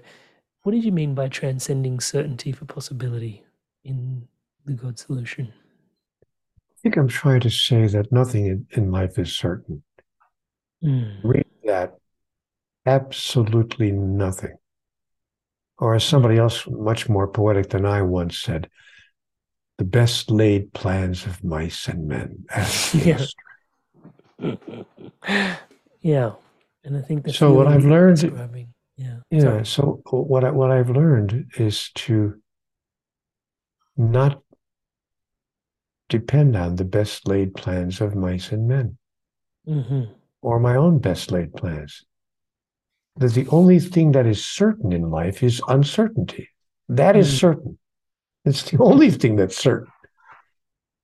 [0.64, 3.43] what did you mean by transcending certainty for possibility
[3.84, 4.28] in
[4.66, 5.51] the God solution?
[6.82, 9.84] I think I'm trying to say that nothing in, in life is certain.
[10.84, 11.19] Mm.
[11.23, 11.93] Read that
[12.88, 14.55] absolutely nothing.
[15.77, 18.67] Or as somebody else much more poetic than I once said,
[19.77, 22.45] the best laid plans of mice and men.
[22.93, 23.25] yeah.
[26.01, 26.32] yeah.
[26.84, 28.23] And I think that's so what I've learned.
[28.97, 29.17] Yeah.
[29.29, 29.39] Yeah.
[29.39, 29.65] Sorry.
[29.67, 32.41] So what I, what I've learned is to
[33.95, 34.41] not
[36.12, 38.97] depend on the best laid plans of mice and men
[39.68, 40.12] mm-hmm.
[40.41, 42.03] or my own best laid plans.
[43.16, 46.49] That the only thing that is certain in life is uncertainty.
[46.89, 47.38] That is mm-hmm.
[47.38, 47.80] certain.
[48.45, 49.91] It's the only thing that's certain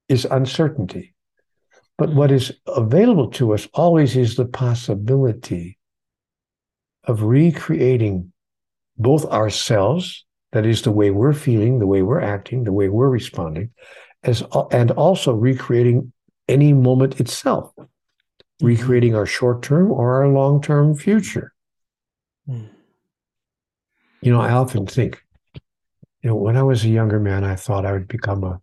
[0.09, 1.15] is uncertainty.
[1.97, 5.79] But what is available to us always is the possibility
[7.05, 8.31] of recreating
[8.97, 13.09] both ourselves, that is the way we're feeling, the way we're acting, the way we're
[13.09, 13.71] responding,
[14.27, 16.13] as and also recreating
[16.47, 18.65] any moment itself, mm-hmm.
[18.65, 21.53] recreating our short term or our long term future.
[22.47, 22.67] Mm.
[24.21, 25.23] You know, I often think,
[26.21, 28.59] you know, when I was a younger man, I thought I would become a,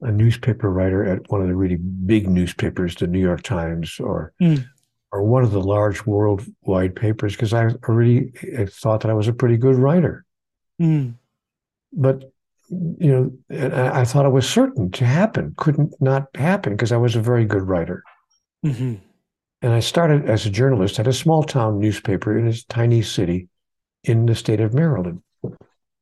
[0.00, 4.32] a newspaper writer at one of the really big newspapers, the New York Times, or
[4.40, 4.64] mm.
[5.10, 8.32] or one of the large worldwide papers, because I already
[8.66, 10.24] thought that I was a pretty good writer.
[10.80, 11.14] Mm.
[11.92, 12.30] But
[12.70, 16.96] you know, and I thought it was certain to happen, couldn't not happen because I
[16.96, 18.02] was a very good writer.
[18.64, 18.94] Mm-hmm.
[19.62, 23.48] And I started as a journalist at a small town newspaper in a tiny city
[24.02, 25.22] in the state of Maryland.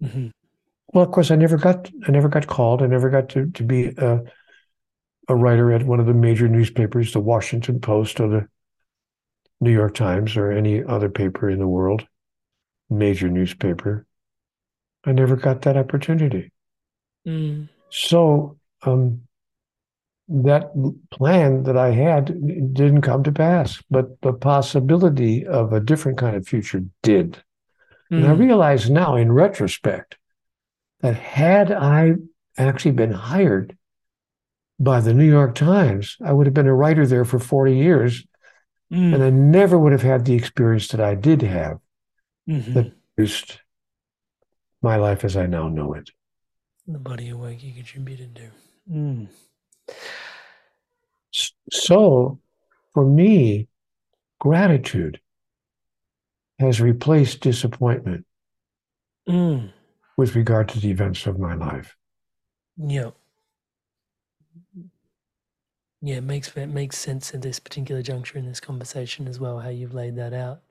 [0.03, 0.29] Mm-hmm.
[0.93, 2.83] Well, of course, I never got I never got called.
[2.83, 4.23] I never got to to be a
[5.29, 8.49] a writer at one of the major newspapers, the Washington Post or the
[9.61, 12.07] New York Times or any other paper in the world,
[12.91, 14.07] major newspaper.
[15.05, 16.52] I never got that opportunity.
[17.27, 17.69] Mm.
[17.91, 19.23] So um,
[20.29, 20.71] that
[21.11, 22.27] plan that I had
[22.75, 27.43] didn't come to pass, but the possibility of a different kind of future did.
[28.11, 28.19] Mm.
[28.19, 28.39] And I mm.
[28.39, 30.17] realize now, in retrospect,
[31.01, 32.15] that had I
[32.57, 33.77] actually been hired
[34.79, 38.25] by the New York Times, I would have been a writer there for 40 years.
[38.93, 39.15] Mm.
[39.15, 41.79] And I never would have had the experience that I did have
[42.49, 42.75] mm-hmm.
[42.75, 43.61] that produced
[44.83, 46.11] my life as I now know it.
[46.93, 48.51] The body of work you contributed to.
[48.91, 49.29] Mm.
[51.71, 52.39] So,
[52.93, 53.69] for me,
[54.39, 55.21] gratitude
[56.59, 58.27] has replaced disappointment.
[59.29, 59.73] Mm.
[60.17, 61.97] with regard to the events of my life.
[62.77, 63.11] Yeah.
[66.01, 69.61] Yeah, it makes it makes sense at this particular juncture in this conversation as well,
[69.61, 70.63] how you've laid that out.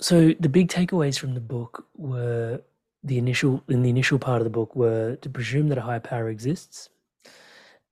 [0.00, 2.62] So the big takeaways from the book were
[3.06, 6.00] the initial in the initial part of the book were to presume that a higher
[6.00, 6.90] power exists.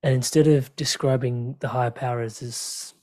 [0.02, 2.94] And instead of describing the higher power as this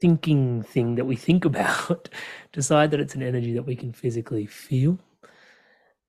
[0.00, 2.08] thinking thing that we think about,
[2.52, 4.98] decide that it's an energy that we can physically feel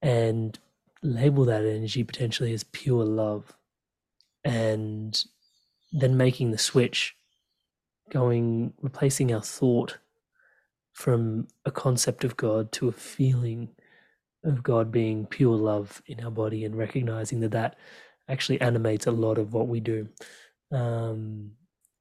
[0.02, 0.60] and
[1.04, 3.56] label that energy potentially as pure love
[4.44, 5.26] and
[5.92, 7.16] then making the switch
[8.10, 9.98] going replacing our thought
[10.92, 13.70] from a concept of god to a feeling
[14.44, 17.76] of god being pure love in our body and recognizing that that
[18.32, 20.08] actually animates a lot of what we do.
[20.72, 21.52] Um,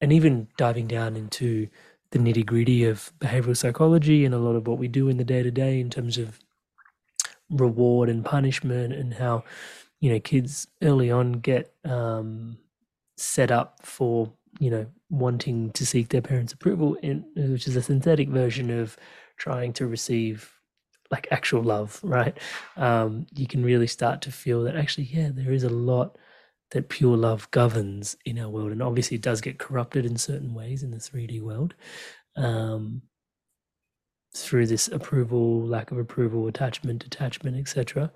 [0.01, 1.68] and even diving down into
[2.12, 5.24] the nitty gritty of behavioral psychology and a lot of what we do in the
[5.24, 6.38] day to day in terms of
[7.51, 9.45] reward and punishment and how
[10.01, 12.57] you know kids early on get um,
[13.16, 17.82] set up for you know wanting to seek their parents' approval, in, which is a
[17.82, 18.97] synthetic version of
[19.36, 20.59] trying to receive
[21.11, 22.36] like actual love, right?
[22.76, 26.16] Um, you can really start to feel that actually, yeah, there is a lot
[26.70, 30.54] that pure love governs in our world, and obviously it does get corrupted in certain
[30.54, 31.74] ways in the 3D world.
[32.36, 33.02] Um,
[34.34, 38.12] through this approval, lack of approval, attachment, detachment, etc.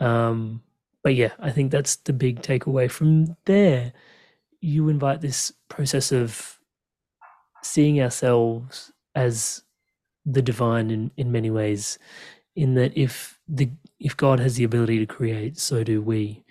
[0.00, 0.62] Um,
[1.02, 3.92] but yeah, I think that's the big takeaway from there.
[4.60, 6.58] You invite this process of
[7.62, 9.62] seeing ourselves as
[10.26, 11.98] the divine in, in many ways,
[12.56, 13.70] in that if the
[14.00, 16.44] if God has the ability to create, so do we.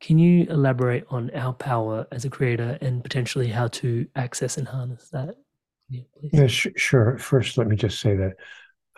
[0.00, 4.66] Can you elaborate on our power as a creator and potentially how to access and
[4.66, 5.36] harness that?
[5.88, 6.02] Yeah,
[6.32, 7.18] yeah sh- sure.
[7.18, 8.32] First, let me just say that,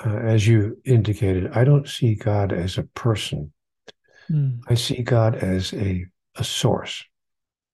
[0.05, 3.53] uh, as you indicated, I don't see God as a person.
[4.31, 4.61] Mm.
[4.69, 6.07] I see God as a
[6.37, 7.05] a source,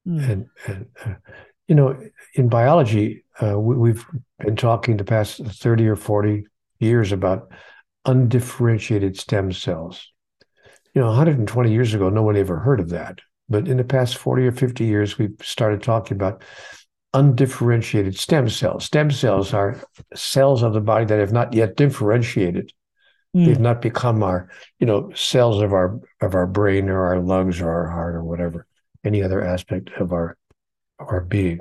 [0.07, 0.29] mm.
[0.29, 1.15] and and uh,
[1.71, 1.97] you know,
[2.35, 4.05] in biology, uh, we, have
[4.41, 6.47] been talking the past thirty or forty
[6.81, 7.53] years about
[8.05, 10.09] undifferentiated stem cells.
[10.95, 13.21] You know, 120 years ago, no one ever heard of that.
[13.49, 16.43] But in the past 40 or 50 years, we've started talking about
[17.15, 18.85] undifferentiated stem cells.
[18.87, 19.81] Stem cells are
[20.17, 22.73] cells of the body that have not yet differentiated.
[23.37, 23.47] Mm.
[23.47, 24.51] They've not become our,
[24.81, 28.25] you know, cells of our of our brain or our lungs or our heart or
[28.25, 28.67] whatever,
[29.05, 30.37] any other aspect of our
[31.09, 31.61] our being.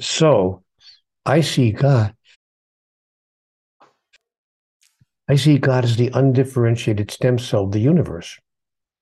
[0.00, 0.62] So
[1.24, 2.14] I see God.
[5.28, 8.38] I see God as the undifferentiated stem cell of the universe.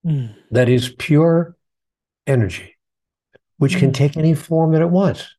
[0.06, 0.34] Mm.
[0.50, 1.56] That is pure
[2.26, 2.74] energy
[3.58, 3.94] which can mm.
[3.94, 5.34] take any form that it wants.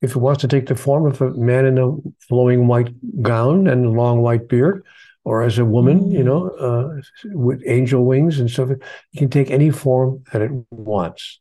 [0.00, 2.92] If it wants to take the form of a man in a flowing white
[3.22, 4.84] gown and a long white beard,
[5.24, 6.98] or as a woman, you know, mm.
[6.98, 7.02] uh,
[7.36, 8.80] with angel wings and so forth,
[9.12, 11.40] it can take any form that it wants.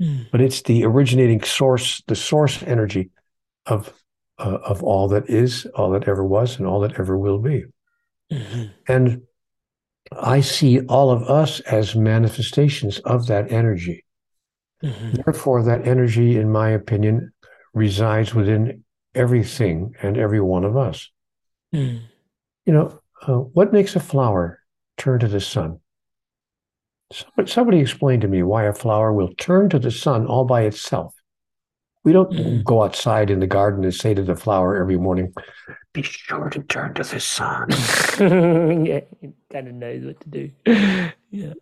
[0.00, 0.26] Mm.
[0.30, 3.10] But it's the originating source, the source energy
[3.66, 3.92] of
[4.38, 7.64] uh, of all that is, all that ever was, and all that ever will be.
[8.32, 8.64] Mm-hmm.
[8.86, 9.22] And
[10.12, 14.04] I see all of us as manifestations of that energy.
[14.82, 15.22] Mm-hmm.
[15.24, 17.32] Therefore, that energy, in my opinion,
[17.74, 21.10] resides within everything and every one of us.
[21.74, 22.02] Mm.
[22.64, 24.60] You know, uh, what makes a flower
[24.96, 25.80] turn to the sun?
[27.12, 30.62] Somebody, somebody explained to me why a flower will turn to the sun all by
[30.62, 31.14] itself.
[32.04, 35.32] We don't go outside in the garden and say to the flower every morning,
[35.92, 37.68] be sure to turn to the sun.
[38.86, 40.50] yeah, it kind of knows what to do.
[41.30, 41.54] yeah.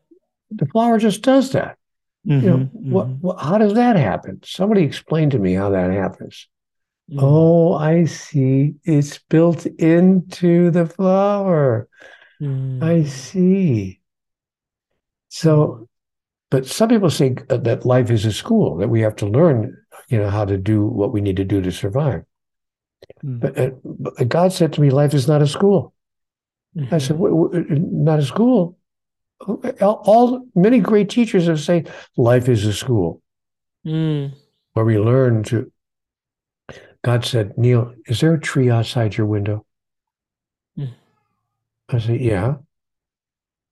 [0.51, 1.79] The flower just does that.
[2.27, 2.91] Mm-hmm, you know, mm-hmm.
[2.91, 4.41] what, what, how does that happen?
[4.45, 6.49] Somebody explain to me how that happens.
[7.11, 7.19] Mm-hmm.
[7.23, 8.75] Oh, I see.
[8.85, 11.89] It's built into the flower.
[12.41, 13.09] I mm.
[13.09, 14.01] see.
[15.29, 15.89] So,
[16.51, 19.77] but some people think that life is a school, that we have to learn,
[20.09, 22.25] you know, how to do what we need to do to survive.
[23.25, 23.41] Mm.
[23.41, 25.95] But, uh, but, God said to me, life is not a school.
[26.91, 28.05] I said, mm-hmm.
[28.05, 28.77] not a school
[29.81, 33.23] all many great teachers have said life is a school
[33.87, 34.33] mm.
[34.73, 35.71] where we learn to
[37.07, 39.65] god said neale is there a tree outside your window
[40.77, 40.93] mm.
[41.89, 42.57] i said yeah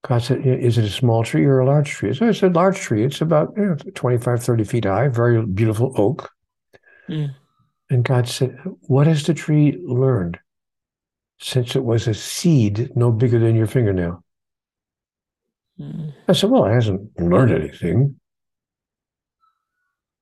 [0.07, 2.79] god said is it a small tree or a large tree so i said large
[2.79, 6.31] tree it's about you know, 25 30 feet high very beautiful oak
[7.09, 7.29] mm.
[7.91, 10.39] and god said what has the tree learned
[11.41, 14.25] since it was a seed no bigger than your fingernail
[16.29, 18.21] I said, Well, it hasn't learned anything.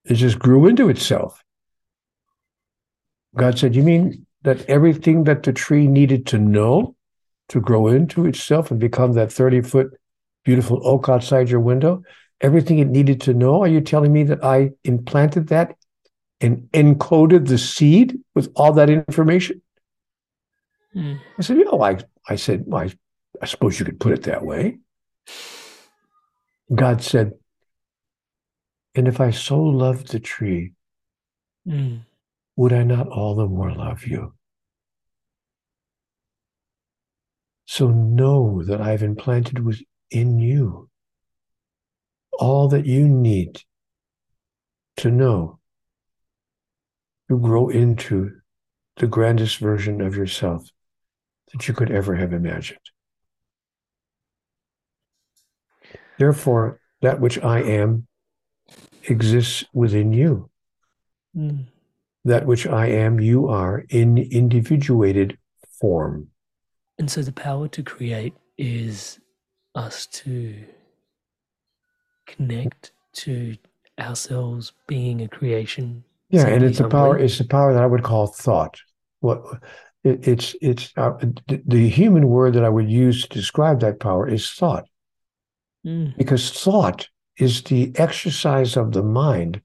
[0.04, 1.41] It just grew into itself.
[3.36, 6.96] God said, You mean that everything that the tree needed to know
[7.48, 9.98] to grow into itself and become that 30 foot
[10.44, 12.02] beautiful oak outside your window,
[12.40, 15.76] everything it needed to know, are you telling me that I implanted that
[16.40, 19.62] and encoded the seed with all that information?
[20.94, 21.20] Mm.
[21.38, 22.92] I said, "Oh, I, I said, well, I,
[23.40, 24.78] I suppose you could put it that way.
[26.74, 27.32] God said,
[28.94, 30.72] and if I so loved the tree,
[31.66, 32.00] mm.
[32.62, 34.34] Would I not all the more love you?
[37.64, 40.88] So know that I've implanted within you
[42.38, 43.62] all that you need
[44.98, 45.58] to know
[47.28, 48.30] to grow into
[48.98, 50.64] the grandest version of yourself
[51.52, 52.78] that you could ever have imagined.
[56.16, 58.06] Therefore, that which I am
[59.08, 60.48] exists within you.
[61.36, 61.66] Mm.
[62.24, 65.38] That which I am, you are in individuated
[65.80, 66.28] form.
[66.98, 69.18] And so the power to create is
[69.74, 70.54] us to
[72.26, 73.56] connect to
[73.98, 76.04] ourselves being a creation.
[76.30, 77.18] Yeah, and it's a power.
[77.18, 78.80] It's a power that I would call thought.
[79.20, 79.42] What
[80.04, 81.12] it, it's it's uh,
[81.66, 84.84] the human word that I would use to describe that power is thought,
[85.86, 86.16] mm.
[86.16, 87.08] because thought
[87.38, 89.60] is the exercise of the mind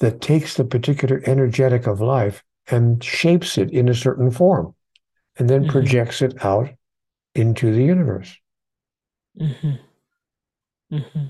[0.00, 4.74] that takes the particular energetic of life and shapes it in a certain form,
[5.38, 5.70] and then mm-hmm.
[5.70, 6.68] projects it out
[7.34, 8.36] into the universe.
[9.40, 10.96] Mm-hmm.
[10.96, 11.24] Mm-hmm.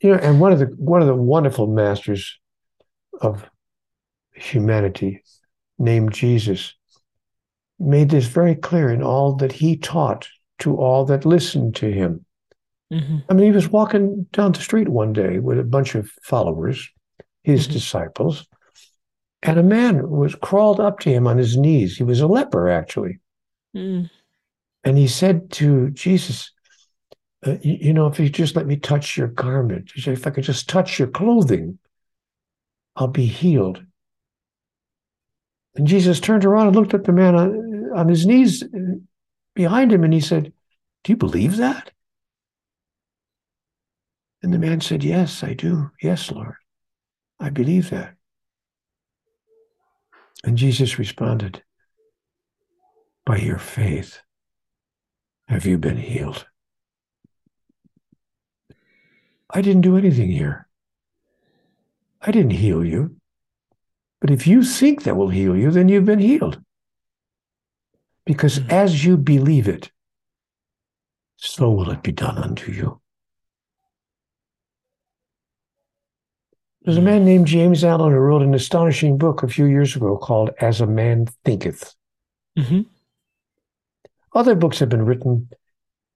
[0.00, 2.38] You know, and one of the one of the wonderful masters
[3.20, 3.48] of
[4.34, 5.22] humanity,
[5.78, 6.74] named Jesus,
[7.78, 10.28] made this very clear in all that he taught
[10.60, 12.24] to all that listened to him.
[12.92, 13.18] Mm-hmm.
[13.28, 16.88] I mean, he was walking down the street one day with a bunch of followers,
[17.42, 17.72] his mm-hmm.
[17.74, 18.46] disciples,
[19.42, 21.96] and a man was crawled up to him on his knees.
[21.96, 23.18] He was a leper, actually.
[23.76, 24.08] Mm.
[24.84, 26.52] And he said to Jesus,
[27.44, 30.44] uh, you, you, know, if you just let me touch your garment, if I could
[30.44, 31.78] just touch your clothing,
[32.94, 33.84] I'll be healed.
[35.74, 38.62] And Jesus turned around and looked at the man on, on his knees
[39.54, 40.52] behind him and he said,
[41.02, 41.90] Do you believe that?
[44.42, 45.90] And the man said, Yes, I do.
[46.00, 46.56] Yes, Lord.
[47.42, 48.14] I believe that.
[50.44, 51.64] And Jesus responded,
[53.26, 54.20] By your faith
[55.48, 56.46] have you been healed.
[59.50, 60.68] I didn't do anything here.
[62.20, 63.16] I didn't heal you.
[64.20, 66.62] But if you think that will heal you, then you've been healed.
[68.24, 69.90] Because as you believe it,
[71.38, 73.01] so will it be done unto you.
[76.84, 77.06] There's a hmm.
[77.06, 80.80] man named James Allen who wrote an astonishing book a few years ago called As
[80.80, 81.94] a Man Thinketh.
[82.58, 82.82] Mm-hmm.
[84.34, 85.48] Other books have been written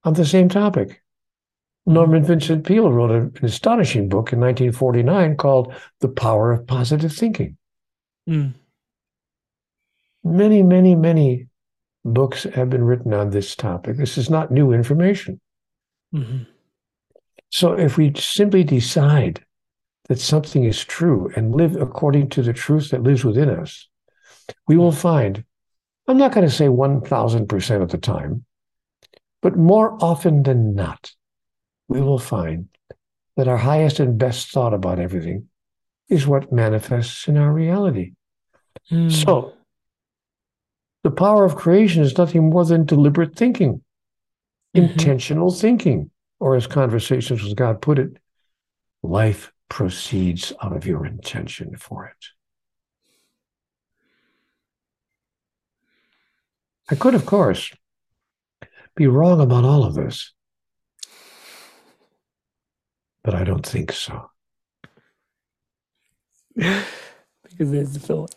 [0.05, 1.03] on the same topic.
[1.87, 7.57] Norman Vincent Peale wrote an astonishing book in 1949 called The Power of Positive Thinking.
[8.29, 8.55] Mm.
[10.25, 11.47] Many, many, many
[12.05, 13.97] books have been written on this topic.
[13.97, 15.41] This is not new information.
[16.13, 16.45] Mm-hmm.
[17.51, 19.46] So if we simply decide
[20.09, 23.89] that something is true and live according to the truth that lives within us,
[24.69, 25.45] we will find,
[26.07, 28.45] I'm not going to say 1000% of the time,
[29.43, 31.13] but more often than not,
[31.89, 32.69] we will find
[33.37, 35.49] that our highest and best thought about everything
[36.09, 38.13] is what manifests in our reality.
[38.91, 39.11] Mm.
[39.11, 39.55] So,
[41.03, 43.83] the power of creation is nothing more than deliberate thinking,
[44.77, 44.91] mm-hmm.
[44.91, 48.17] intentional thinking, or as Conversations with God put it,
[49.03, 52.27] life proceeds out of your intention for it.
[56.89, 57.73] I could, of course,
[58.95, 60.33] be wrong about all of this,
[63.25, 64.31] but I don't think so.
[67.59, 68.35] because there's the thought.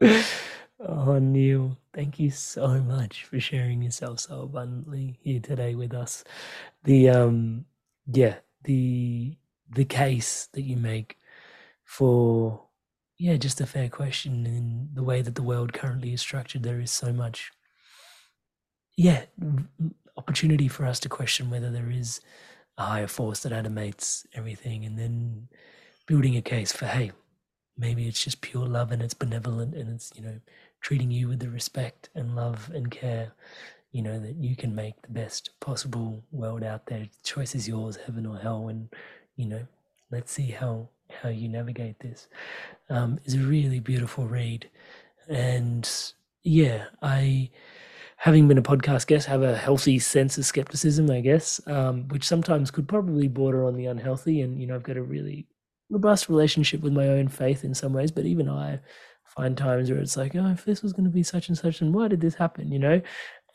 [0.80, 6.24] oh, Neale, thank you so much for sharing yourself so abundantly here today with us.
[6.84, 7.64] The um,
[8.06, 9.36] yeah, the
[9.70, 11.16] the case that you make
[11.84, 12.66] for
[13.18, 16.64] yeah, just a fair question in the way that the world currently is structured.
[16.64, 17.52] There is so much,
[18.96, 19.26] yeah,
[20.16, 22.20] opportunity for us to question whether there is
[22.78, 25.48] a higher force that animates everything, and then
[26.06, 27.12] building a case for hey,
[27.76, 30.40] maybe it's just pure love and it's benevolent and it's you know
[30.80, 33.32] treating you with the respect and love and care
[33.92, 37.68] you know that you can make the best possible world out there the choice is
[37.68, 38.88] yours heaven or hell and
[39.36, 39.66] you know
[40.10, 40.88] let's see how
[41.20, 42.28] how you navigate this.
[42.88, 44.68] Um, is a really beautiful read,
[45.28, 45.88] and
[46.42, 47.50] yeah, I
[48.16, 52.24] having been a podcast guest, have a healthy sense of skepticism, I guess, um, which
[52.24, 54.42] sometimes could probably border on the unhealthy.
[54.42, 55.48] And, you know, I've got a really
[55.90, 58.78] robust relationship with my own faith in some ways, but even I
[59.24, 61.80] find times where it's like, oh, if this was going to be such and such,
[61.80, 63.02] and why did this happen, you know?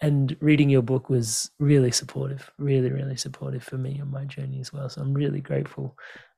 [0.01, 4.59] And reading your book was really supportive, really, really supportive for me on my journey
[4.59, 4.89] as well.
[4.89, 5.97] So I'm really grateful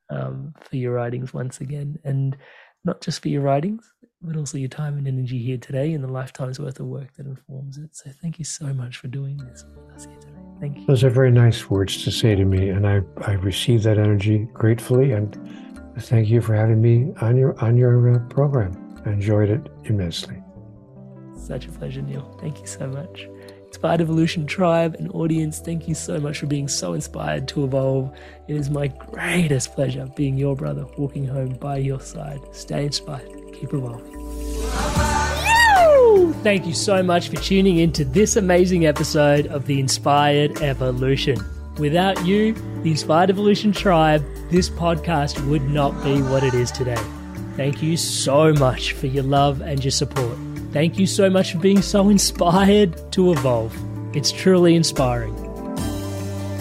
[0.09, 1.99] um, for your writings once again.
[2.03, 2.37] And
[2.85, 3.91] not just for your writings,
[4.21, 7.25] but also your time and energy here today and the lifetime's worth of work that
[7.25, 7.95] informs it.
[7.95, 10.33] So thank you so much for doing this with us here today.
[10.59, 10.85] Thank you.
[10.87, 14.47] Those are very nice words to say to me, and I, I receive that energy
[14.53, 15.11] gratefully.
[15.13, 15.37] And
[15.99, 19.01] thank you for having me on your on your uh, program.
[19.05, 20.41] I enjoyed it immensely.
[21.35, 22.37] Such a pleasure, Neale.
[22.41, 23.27] Thank you so much.
[23.79, 28.13] Inspired Evolution Tribe and audience, thank you so much for being so inspired to evolve.
[28.49, 32.41] It is my greatest pleasure being your brother, walking home by your side.
[32.51, 34.03] Stay inspired, keep evolving.
[36.43, 41.37] Thank you so much for tuning in to this amazing episode of the Inspired Evolution.
[41.77, 42.51] Without you,
[42.83, 47.01] the Inspired Evolution Tribe, this podcast would not be what it is today.
[47.55, 50.37] Thank you so much for your love and your support.
[50.71, 53.75] Thank you so much for being so inspired to evolve.
[54.15, 55.33] It's truly inspiring.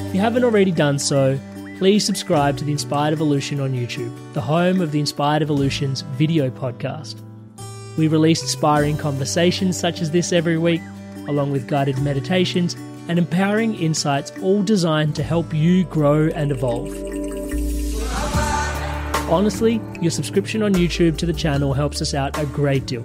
[0.06, 1.38] If you haven't already done so,
[1.76, 6.48] please subscribe to the Inspired Evolution on YouTube, the home of the Inspired Evolution's video
[6.48, 7.20] podcast.
[7.98, 10.80] We release inspiring conversations such as this every week,
[11.28, 12.74] along with guided meditations
[13.08, 16.94] and empowering insights, all designed to help you grow and evolve.
[19.30, 23.04] Honestly, your subscription on YouTube to the channel helps us out a great deal.